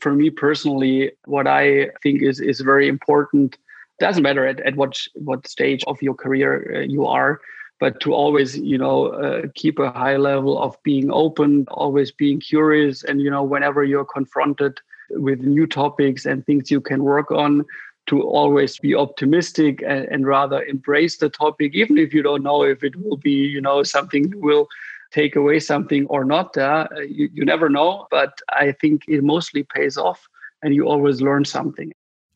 For 0.00 0.12
me 0.12 0.30
personally, 0.30 1.12
what 1.24 1.46
I 1.46 1.90
think 2.02 2.22
is, 2.22 2.40
is 2.40 2.60
very 2.60 2.88
important 2.88 3.56
doesn't 3.98 4.22
matter 4.22 4.46
at, 4.46 4.60
at 4.60 4.76
what, 4.76 4.98
what 5.14 5.46
stage 5.46 5.82
of 5.86 6.00
your 6.02 6.14
career 6.14 6.76
uh, 6.76 6.80
you 6.80 7.06
are 7.06 7.40
but 7.78 8.00
to 8.00 8.12
always 8.12 8.56
you 8.58 8.78
know 8.78 9.08
uh, 9.08 9.42
keep 9.54 9.78
a 9.78 9.90
high 9.90 10.16
level 10.16 10.60
of 10.60 10.76
being 10.82 11.10
open 11.10 11.66
always 11.70 12.10
being 12.10 12.40
curious 12.40 13.04
and 13.04 13.20
you 13.20 13.30
know 13.30 13.42
whenever 13.42 13.84
you're 13.84 14.04
confronted 14.04 14.78
with 15.10 15.40
new 15.40 15.66
topics 15.66 16.26
and 16.26 16.44
things 16.44 16.70
you 16.70 16.80
can 16.80 17.04
work 17.04 17.30
on 17.30 17.64
to 18.06 18.22
always 18.22 18.78
be 18.78 18.94
optimistic 18.94 19.82
and, 19.82 20.06
and 20.06 20.26
rather 20.26 20.62
embrace 20.64 21.18
the 21.18 21.28
topic 21.28 21.74
even 21.74 21.98
if 21.98 22.14
you 22.14 22.22
don't 22.22 22.42
know 22.42 22.62
if 22.62 22.82
it 22.82 22.96
will 22.96 23.16
be 23.16 23.30
you 23.32 23.60
know 23.60 23.82
something 23.82 24.32
will 24.36 24.68
take 25.16 25.34
away 25.36 25.58
something 25.58 26.06
or 26.06 26.22
not 26.24 26.56
uh, 26.58 26.86
you, 27.08 27.28
you 27.32 27.44
never 27.44 27.68
know 27.68 28.06
but 28.10 28.32
i 28.50 28.66
think 28.80 29.02
it 29.08 29.22
mostly 29.34 29.62
pays 29.76 29.96
off 29.96 30.20
and 30.62 30.74
you 30.74 30.88
always 30.88 31.20
learn 31.20 31.44
something 31.44 31.90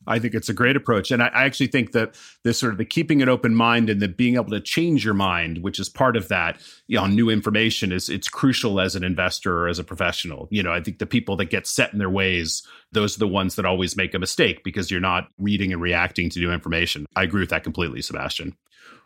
I 0.07 0.19
think 0.19 0.33
it's 0.33 0.49
a 0.49 0.53
great 0.53 0.75
approach. 0.75 1.11
And 1.11 1.21
I, 1.21 1.27
I, 1.27 1.43
actually 1.45 1.67
think 1.67 1.91
that 1.91 2.15
this 2.43 2.57
sort 2.57 2.71
of 2.71 2.77
the 2.77 2.85
keeping 2.85 3.21
an 3.21 3.29
open 3.29 3.53
mind 3.55 3.89
and 3.89 4.01
the 4.01 4.07
being 4.07 4.35
able 4.35 4.49
to 4.49 4.59
change 4.59 5.05
your 5.05 5.13
mind, 5.13 5.59
which 5.59 5.79
is 5.79 5.89
part 5.89 6.17
of 6.17 6.27
that 6.29 6.59
you 6.87 6.97
know, 6.97 7.05
new 7.05 7.29
information 7.29 7.91
is 7.91 8.09
it's 8.09 8.27
crucial 8.27 8.79
as 8.79 8.95
an 8.95 9.03
investor 9.03 9.63
or 9.63 9.67
as 9.67 9.79
a 9.79 9.83
professional. 9.83 10.47
You 10.49 10.63
know, 10.63 10.71
I 10.71 10.81
think 10.81 10.99
the 10.99 11.05
people 11.05 11.35
that 11.37 11.45
get 11.51 11.67
set 11.67 11.93
in 11.93 11.99
their 11.99 12.09
ways, 12.09 12.63
those 12.91 13.15
are 13.15 13.19
the 13.19 13.27
ones 13.27 13.55
that 13.55 13.65
always 13.65 13.95
make 13.95 14.13
a 14.13 14.19
mistake 14.19 14.63
because 14.63 14.89
you're 14.89 14.99
not 14.99 15.27
reading 15.37 15.71
and 15.71 15.81
reacting 15.81 16.29
to 16.31 16.39
new 16.39 16.51
information. 16.51 17.05
I 17.15 17.23
agree 17.23 17.41
with 17.41 17.51
that 17.51 17.63
completely, 17.63 18.01
Sebastian. 18.01 18.55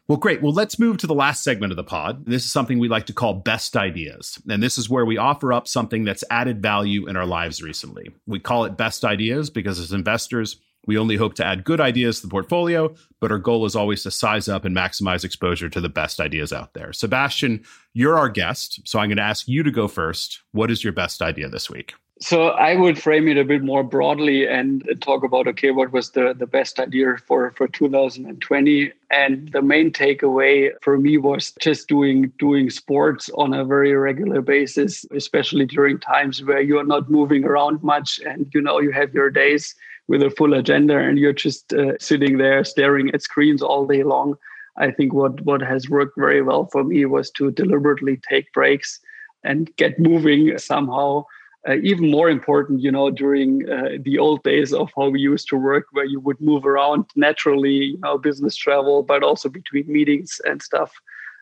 Well, 0.07 0.19
great. 0.19 0.41
Well, 0.43 0.53
let's 0.53 0.77
move 0.77 0.97
to 0.97 1.07
the 1.07 1.15
last 1.15 1.43
segment 1.43 1.71
of 1.71 1.77
the 1.77 1.83
pod. 1.83 2.27
This 2.27 2.45
is 2.45 2.51
something 2.51 2.77
we 2.77 2.87
like 2.87 3.07
to 3.07 3.13
call 3.13 3.33
best 3.33 3.75
ideas. 3.75 4.39
And 4.47 4.61
this 4.61 4.77
is 4.77 4.87
where 4.87 5.05
we 5.05 5.17
offer 5.17 5.51
up 5.51 5.67
something 5.67 6.03
that's 6.03 6.23
added 6.29 6.61
value 6.61 7.07
in 7.07 7.17
our 7.17 7.25
lives 7.25 7.63
recently. 7.63 8.11
We 8.27 8.39
call 8.39 8.65
it 8.65 8.77
best 8.77 9.03
ideas 9.03 9.49
because 9.49 9.79
as 9.79 9.91
investors, 9.91 10.57
we 10.85 10.99
only 10.99 11.15
hope 11.15 11.33
to 11.35 11.45
add 11.45 11.63
good 11.63 11.81
ideas 11.81 12.17
to 12.21 12.27
the 12.27 12.31
portfolio, 12.31 12.93
but 13.19 13.31
our 13.31 13.39
goal 13.39 13.65
is 13.65 13.75
always 13.75 14.03
to 14.03 14.11
size 14.11 14.47
up 14.47 14.65
and 14.65 14.75
maximize 14.75 15.23
exposure 15.23 15.69
to 15.69 15.81
the 15.81 15.89
best 15.89 16.19
ideas 16.19 16.53
out 16.53 16.75
there. 16.75 16.93
Sebastian, 16.93 17.63
you're 17.93 18.15
our 18.15 18.29
guest, 18.29 18.81
so 18.85 18.99
I'm 18.99 19.09
going 19.09 19.17
to 19.17 19.23
ask 19.23 19.47
you 19.47 19.63
to 19.63 19.71
go 19.71 19.87
first. 19.87 20.43
What 20.51 20.69
is 20.69 20.83
your 20.83 20.93
best 20.93 21.23
idea 21.23 21.49
this 21.49 21.67
week? 21.67 21.95
So 22.21 22.47
I 22.49 22.75
would 22.75 22.97
frame 22.97 23.27
it 23.27 23.37
a 23.37 23.43
bit 23.43 23.61
more 23.61 23.83
broadly 23.83 24.47
and 24.47 24.87
talk 25.01 25.25
about 25.25 25.49
okay, 25.49 25.71
what 25.71 25.91
was 25.91 26.11
the, 26.11 26.33
the 26.33 26.47
best 26.47 26.79
idea 26.79 27.17
for, 27.17 27.51
for 27.51 27.67
2020? 27.67 28.93
And 29.11 29.51
the 29.51 29.61
main 29.61 29.91
takeaway 29.91 30.71
for 30.81 30.97
me 30.97 31.17
was 31.17 31.51
just 31.59 31.89
doing 31.89 32.31
doing 32.39 32.69
sports 32.69 33.29
on 33.35 33.53
a 33.53 33.65
very 33.65 33.93
regular 33.93 34.41
basis, 34.41 35.05
especially 35.11 35.65
during 35.65 35.99
times 35.99 36.41
where 36.41 36.61
you 36.61 36.79
are 36.79 36.85
not 36.85 37.11
moving 37.11 37.43
around 37.43 37.83
much 37.83 38.21
and 38.25 38.49
you 38.53 38.61
know 38.61 38.79
you 38.79 38.93
have 38.93 39.13
your 39.13 39.29
days 39.29 39.75
with 40.07 40.23
a 40.23 40.29
full 40.29 40.53
agenda 40.53 40.97
and 40.97 41.19
you're 41.19 41.33
just 41.33 41.73
uh, 41.73 41.97
sitting 41.99 42.37
there 42.37 42.63
staring 42.63 43.13
at 43.13 43.23
screens 43.23 43.61
all 43.61 43.85
day 43.85 44.03
long. 44.03 44.35
I 44.77 44.89
think 44.89 45.13
what 45.13 45.41
what 45.41 45.61
has 45.61 45.89
worked 45.89 46.17
very 46.17 46.41
well 46.41 46.67
for 46.71 46.85
me 46.85 47.03
was 47.05 47.29
to 47.31 47.51
deliberately 47.51 48.21
take 48.29 48.53
breaks 48.53 49.01
and 49.43 49.75
get 49.75 49.99
moving 49.99 50.57
somehow. 50.57 51.25
Uh, 51.67 51.77
even 51.81 52.11
more 52.11 52.29
important, 52.29 52.79
you 52.81 52.91
know, 52.91 53.09
during 53.09 53.67
uh, 53.69 53.97
the 54.03 54.19
old 54.19 54.43
days 54.43 54.71
of 54.71 54.91
how 54.95 55.09
we 55.09 55.19
used 55.19 55.47
to 55.47 55.57
work, 55.57 55.87
where 55.93 56.05
you 56.05 56.19
would 56.19 56.39
move 56.39 56.63
around 56.63 57.05
naturally, 57.15 57.85
you 57.85 57.97
know, 57.99 58.19
business 58.19 58.55
travel, 58.55 59.01
but 59.01 59.23
also 59.23 59.49
between 59.49 59.91
meetings 59.91 60.39
and 60.45 60.61
stuff. 60.61 60.91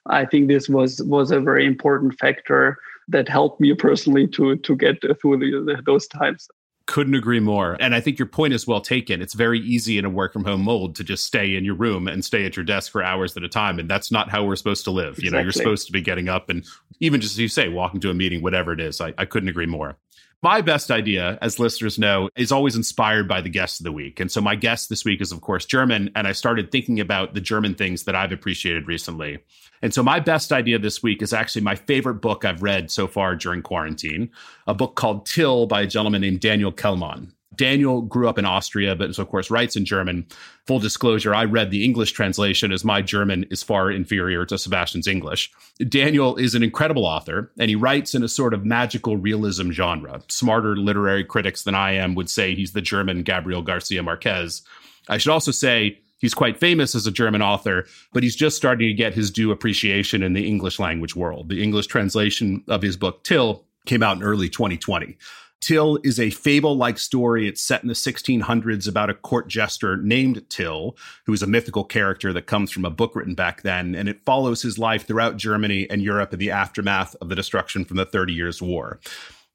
I 0.06 0.26
think 0.26 0.48
this 0.48 0.70
was 0.70 1.02
was 1.04 1.32
a 1.32 1.42
very 1.42 1.66
important 1.66 2.18
factor 2.20 2.78
that 3.10 3.28
helped 3.28 3.60
me 3.60 3.74
personally 3.74 4.28
to 4.28 4.56
to 4.56 4.76
get 4.76 5.02
through 5.20 5.40
the, 5.40 5.82
those 5.86 6.08
times. 6.08 6.48
Couldn't 6.86 7.16
agree 7.16 7.40
more. 7.40 7.78
And 7.80 7.96
I 7.96 8.02
think 8.02 8.20
your 8.20 8.26
point 8.26 8.54
is 8.54 8.68
well 8.68 8.82
taken. 8.82 9.22
It's 9.22 9.34
very 9.34 9.60
easy 9.60 9.98
in 9.98 10.04
a 10.04 10.10
work 10.10 10.34
from 10.34 10.44
home 10.44 10.64
mold 10.64 10.98
to 10.98 11.04
just 11.04 11.26
stay 11.26 11.56
in 11.56 11.64
your 11.64 11.76
room 11.76 12.10
and 12.10 12.26
stay 12.26 12.46
at 12.46 12.58
your 12.58 12.66
desk 12.66 12.92
for 12.92 13.02
hours 13.02 13.38
at 13.38 13.44
a 13.44 13.48
time. 13.48 13.80
And 13.80 13.90
that's 13.90 14.12
not 14.12 14.30
how 14.30 14.44
we're 14.44 14.58
supposed 14.58 14.84
to 14.84 14.92
live. 14.92 15.18
Exactly. 15.18 15.26
You 15.26 15.32
know, 15.32 15.40
you're 15.40 15.54
supposed 15.54 15.86
to 15.88 15.94
be 15.94 16.02
getting 16.02 16.28
up 16.28 16.50
and 16.50 16.66
even 17.00 17.22
just 17.22 17.36
as 17.36 17.40
you 17.40 17.48
say, 17.48 17.70
walking 17.70 18.02
to 18.02 18.10
a 18.10 18.14
meeting, 18.14 18.42
whatever 18.42 18.74
it 18.74 18.82
is. 18.82 19.00
I, 19.00 19.14
I 19.18 19.24
couldn't 19.24 19.48
agree 19.48 19.66
more. 19.66 19.96
My 20.44 20.60
best 20.60 20.92
idea, 20.92 21.40
as 21.42 21.58
listeners 21.58 21.98
know, 21.98 22.30
is 22.36 22.52
always 22.52 22.76
inspired 22.76 23.30
by 23.30 23.40
the 23.40 23.48
guest 23.48 23.80
of 23.80 23.86
the 23.86 23.94
week. 23.94 24.20
And 24.20 24.30
so 24.30 24.42
my 24.42 24.56
guest 24.56 24.90
this 24.90 25.06
week 25.06 25.22
is, 25.22 25.32
of 25.32 25.40
course, 25.40 25.64
German. 25.66 26.12
And 26.18 26.28
I 26.28 26.34
started 26.34 26.70
thinking 26.70 27.00
about 27.00 27.34
the 27.34 27.40
German 27.40 27.76
things 27.76 28.04
that 28.04 28.14
I've 28.14 28.34
appreciated 28.34 28.86
recently. 28.86 29.40
And 29.82 29.94
so 29.94 30.04
my 30.04 30.20
best 30.20 30.52
idea 30.52 30.78
this 30.80 31.02
week 31.02 31.22
is 31.22 31.32
actually 31.32 31.62
my 31.62 31.76
favorite 31.76 32.16
book 32.16 32.44
I've 32.44 32.62
read 32.62 32.92
so 32.92 33.08
far 33.08 33.38
during 33.38 33.62
quarantine, 33.62 34.32
a 34.68 34.74
book 34.74 34.96
called 34.96 35.26
Tyll 35.26 35.66
by 35.66 35.84
a 35.84 35.88
gentleman 35.88 36.20
named 36.20 36.42
Daniel 36.42 36.74
Kehlmann. 36.74 37.32
Daniel 37.56 38.02
grew 38.02 38.28
up 38.28 38.38
in 38.38 38.46
Austria, 38.46 38.96
but 38.96 39.14
so 39.16 39.22
of 39.24 39.30
course 39.30 39.52
writes 39.52 39.76
in 39.76 39.86
German. 39.86 40.26
Full 40.68 40.80
disclosure, 40.80 41.36
I 41.36 41.46
read 41.46 41.72
the 41.72 41.84
English 41.84 42.12
translation 42.14 42.72
as 42.72 42.86
my 42.86 43.02
German 43.02 43.46
is 43.52 43.64
far 43.64 43.92
inferior 43.92 44.46
to 44.46 44.58
Sebastian's 44.58 45.08
English. 45.08 45.52
Daniel 45.90 46.36
is 46.38 46.56
an 46.56 46.64
incredible 46.64 47.06
author, 47.06 47.52
and 47.60 47.70
he 47.70 47.76
writes 47.76 48.16
in 48.16 48.24
a 48.24 48.30
sort 48.30 48.54
of 48.54 48.66
magical 48.66 49.18
realism 49.18 49.72
genre. 49.72 50.22
Smarter 50.30 50.76
literary 50.76 51.24
critics 51.24 51.64
than 51.64 51.76
I 51.76 51.92
am 51.94 52.16
would 52.16 52.30
say 52.30 52.56
he's 52.56 52.74
the 52.74 52.82
German 52.82 53.24
Gabriel 53.24 53.62
Garcia 53.62 54.04
Marquez. 54.04 54.62
I 55.10 55.18
should 55.18 55.32
also 55.32 55.52
say 55.52 56.00
he's 56.20 56.34
quite 56.34 56.60
famous 56.60 56.96
as 56.96 57.06
a 57.06 57.12
German 57.12 57.42
author, 57.42 57.86
but 58.14 58.24
he's 58.24 58.36
just 58.36 58.56
starting 58.56 58.88
to 58.88 58.94
get 58.94 59.14
his 59.14 59.30
due 59.30 59.52
appreciation 59.52 60.24
in 60.24 60.34
the 60.34 60.48
English 60.48 60.80
language 60.80 61.16
world. 61.16 61.50
The 61.50 61.62
English 61.62 61.88
translation 61.88 62.64
of 62.70 62.82
his 62.82 62.96
book, 62.96 63.24
Tyll, 63.24 63.66
came 63.86 64.02
out 64.02 64.18
in 64.18 64.24
early 64.24 64.50
2020. 64.50 65.18
Tyll 65.64 65.98
is 66.04 66.20
a 66.20 66.30
fable 66.30 66.76
like 66.76 67.00
story. 67.00 67.48
It's 67.48 67.62
set 67.62 67.84
in 67.84 67.88
the 67.88 67.94
1600s 67.94 68.86
about 68.86 69.10
a 69.10 69.14
court 69.14 69.48
jester 69.48 69.96
named 69.96 70.44
Tyll, 70.50 70.98
who 71.26 71.32
is 71.32 71.42
a 71.42 71.48
mythical 71.48 71.86
character 71.86 72.34
that 72.34 72.48
comes 72.48 72.70
from 72.70 72.84
a 72.84 72.90
book 72.90 73.16
written 73.16 73.34
back 73.34 73.62
then. 73.62 73.96
And 73.96 74.10
it 74.10 74.26
follows 74.26 74.62
his 74.62 74.78
life 74.78 75.08
throughout 75.08 75.38
Germany 75.38 75.90
and 75.90 76.02
Europe 76.02 76.34
in 76.34 76.40
the 76.40 76.52
aftermath 76.52 77.16
of 77.22 77.30
the 77.30 77.36
destruction 77.36 77.86
from 77.86 77.96
the 77.96 78.06
Thirty 78.06 78.34
Years' 78.34 78.62
War. 78.62 79.00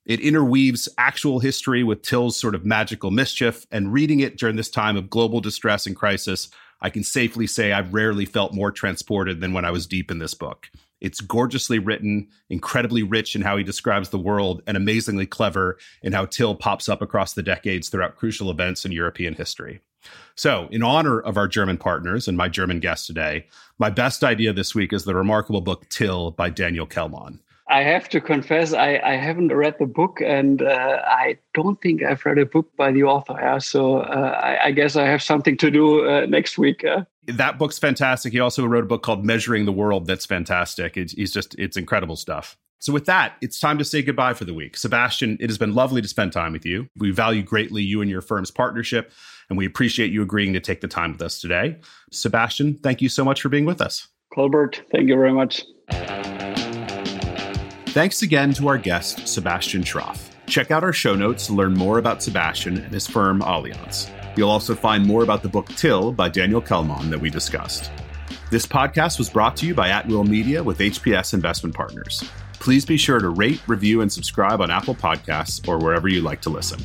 It 0.07 0.21
interweaves 0.21 0.89
actual 0.97 1.41
history 1.41 1.85
with 1.85 2.01
Tyll's 2.01 2.41
sort 2.41 2.55
of 2.55 2.65
magical 2.65 3.11
mischief. 3.11 3.67
And 3.71 3.93
reading 3.93 4.21
it 4.21 4.39
during 4.39 4.57
this 4.57 4.71
time 4.71 4.97
of 4.97 5.11
global 5.11 5.43
distress 5.43 5.87
and 5.87 5.95
crisis, 5.95 6.49
I 6.81 6.89
can 6.89 7.05
safely 7.05 7.47
say 7.47 7.73
I've 7.73 7.93
rarely 7.93 8.25
felt 8.25 8.55
more 8.55 8.73
transported 8.73 9.43
than 9.43 9.53
when 9.53 9.67
I 9.67 9.73
was 9.73 9.87
deep 9.87 10.11
in 10.11 10.21
this 10.21 10.33
book. 10.33 10.71
It's 11.01 11.21
gorgeously 11.21 11.79
written, 11.79 12.29
incredibly 12.51 13.03
rich 13.03 13.37
in 13.37 13.43
how 13.43 13.57
he 13.57 13.65
describes 13.65 14.09
the 14.09 14.19
world, 14.19 14.63
and 14.67 14.77
amazingly 14.77 15.27
clever 15.27 15.79
in 16.03 16.13
how 16.13 16.27
Tyll 16.27 16.55
pops 16.55 16.89
up 16.89 17.03
across 17.03 17.35
the 17.35 17.43
decades 17.43 17.89
throughout 17.89 18.17
crucial 18.17 18.51
events 18.51 18.85
in 18.85 18.93
European 18.93 19.35
history. 19.35 19.81
So, 20.37 20.69
in 20.71 20.83
honor 20.83 21.21
of 21.21 21.37
our 21.37 21.49
German 21.49 21.77
partners 21.77 22.29
and 22.29 22.37
my 22.37 22.49
German 22.49 22.81
guest 22.81 23.07
today, 23.07 23.47
my 23.79 23.91
best 23.91 24.23
idea 24.23 24.53
this 24.53 24.75
week 24.75 24.93
is 24.93 25.05
the 25.05 25.15
remarkable 25.15 25.61
book 25.61 25.89
Tyll 25.89 26.31
by 26.33 26.51
Daniel 26.51 26.87
Kehlmann. 26.87 27.41
I 27.71 27.83
have 27.83 28.09
to 28.11 28.21
confess, 28.21 28.73
I, 28.73 28.99
I 29.05 29.17
haven't 29.17 29.55
read 29.55 29.77
the 29.79 29.87
book, 29.87 30.21
and 30.25 30.63
uh, 30.63 31.03
I 31.07 31.39
don't 31.53 31.81
think 31.83 32.03
I've 32.03 32.25
read 32.25 32.39
a 32.39 32.47
book 32.47 32.75
by 32.77 32.93
the 32.93 33.03
author. 33.03 33.37
Yeah? 33.39 33.59
So 33.59 33.99
uh, 33.99 34.41
I, 34.43 34.67
I, 34.67 34.71
guess 34.73 34.97
I 34.97 35.05
have 35.05 35.23
something 35.23 35.57
to 35.59 35.71
do 35.71 36.09
uh, 36.09 36.25
next 36.27 36.57
week. 36.57 36.85
That 37.27 37.59
book's 37.59 37.79
fantastic. 37.79 38.33
He 38.33 38.41
also 38.41 38.65
wrote 38.65 38.85
a 38.85 38.87
book 38.87 39.03
called 39.03 39.25
Measuring 39.25 39.67
the 39.67 39.73
World 39.73 40.07
that's 40.07 40.25
fantastic. 40.25 40.97
It's, 40.97 41.13
it's 41.15 41.31
just, 41.31 41.55
it's 41.59 41.77
incredible 41.77 42.17
stuff. 42.17 42.57
So, 42.81 42.93
with 42.93 43.07
that, 43.07 43.35
it's 43.41 43.59
time 43.59 43.77
to 43.79 43.85
say 43.85 44.03
goodbye 44.03 44.35
for 44.35 44.45
the 44.45 44.55
week. 44.55 44.77
Sebastian, 44.77 45.37
it 45.41 45.51
has 45.51 45.59
been 45.59 45.75
lovely 45.75 46.01
to 46.01 46.09
spend 46.09 46.33
time 46.33 46.53
with 46.53 46.65
you. 46.65 46.89
We 46.97 47.11
value 47.11 47.43
greatly 47.43 47.83
you 47.83 48.01
and 48.01 48.11
your 48.11 48.21
firm's 48.21 48.53
partnership, 48.53 49.11
and 49.49 49.59
we 49.59 49.67
appreciate 49.67 50.13
you 50.13 50.23
agreeing 50.23 50.53
to 50.53 50.61
take 50.61 50.81
the 50.81 50.87
time 50.89 51.13
with 51.13 51.23
us 51.23 51.41
today. 51.41 51.77
Sebastian, 52.13 52.79
thank 52.79 53.03
you 53.03 53.09
so 53.09 53.25
much 53.25 53.43
for 53.43 53.49
being 53.49 53.65
with 53.65 53.81
us. 53.81 54.07
Colbert, 54.33 54.81
thank 54.93 55.09
you 55.09 55.17
very 55.17 55.33
much. 55.33 55.65
Thanks 57.93 58.23
again 58.23 58.53
to 58.55 58.69
our 58.69 58.77
guest, 58.77 59.27
Sebastian 59.27 59.83
Schroff. 59.83 60.29
Check 60.47 60.71
out 60.71 60.85
our 60.85 60.93
show 60.93 61.15
notes 61.15 61.47
to 61.47 61.55
learn 61.55 61.73
more 61.75 61.99
about 61.99 62.23
Sebastian 62.23 62.77
and 62.77 62.93
his 62.93 63.07
firm 63.07 63.41
Allianz. 63.41 64.11
You'll 64.37 64.51
also 64.51 64.75
find 64.75 65.07
more 65.07 65.23
about 65.23 65.43
the 65.43 65.49
book 65.49 65.69
Tyll 65.71 66.13
by 66.13 66.29
Daniel 66.29 66.61
Kehlmann 66.61 67.09
that 67.11 67.19
we 67.19 67.31
discussed. 67.31 67.91
This 68.51 68.67
podcast 68.67 69.19
was 69.19 69.31
brought 69.31 69.57
to 69.57 69.67
you 69.67 69.75
by 69.75 69.89
At 69.89 70.07
Will 70.07 70.23
Media 70.23 70.63
with 70.63 70.79
HPS 70.79 71.33
Investment 71.33 71.75
Partners. 71.75 72.23
Please 72.55 72.85
be 72.85 72.99
sure 72.99 73.21
to 73.21 73.31
rate, 73.31 73.61
review, 73.67 74.03
and 74.03 74.13
subscribe 74.13 74.61
on 74.61 74.71
Apple 74.71 74.95
Podcasts 74.95 75.67
or 75.67 75.79
wherever 75.79 76.09
you 76.09 76.21
like 76.21 76.43
to 76.43 76.51
listen. 76.51 76.79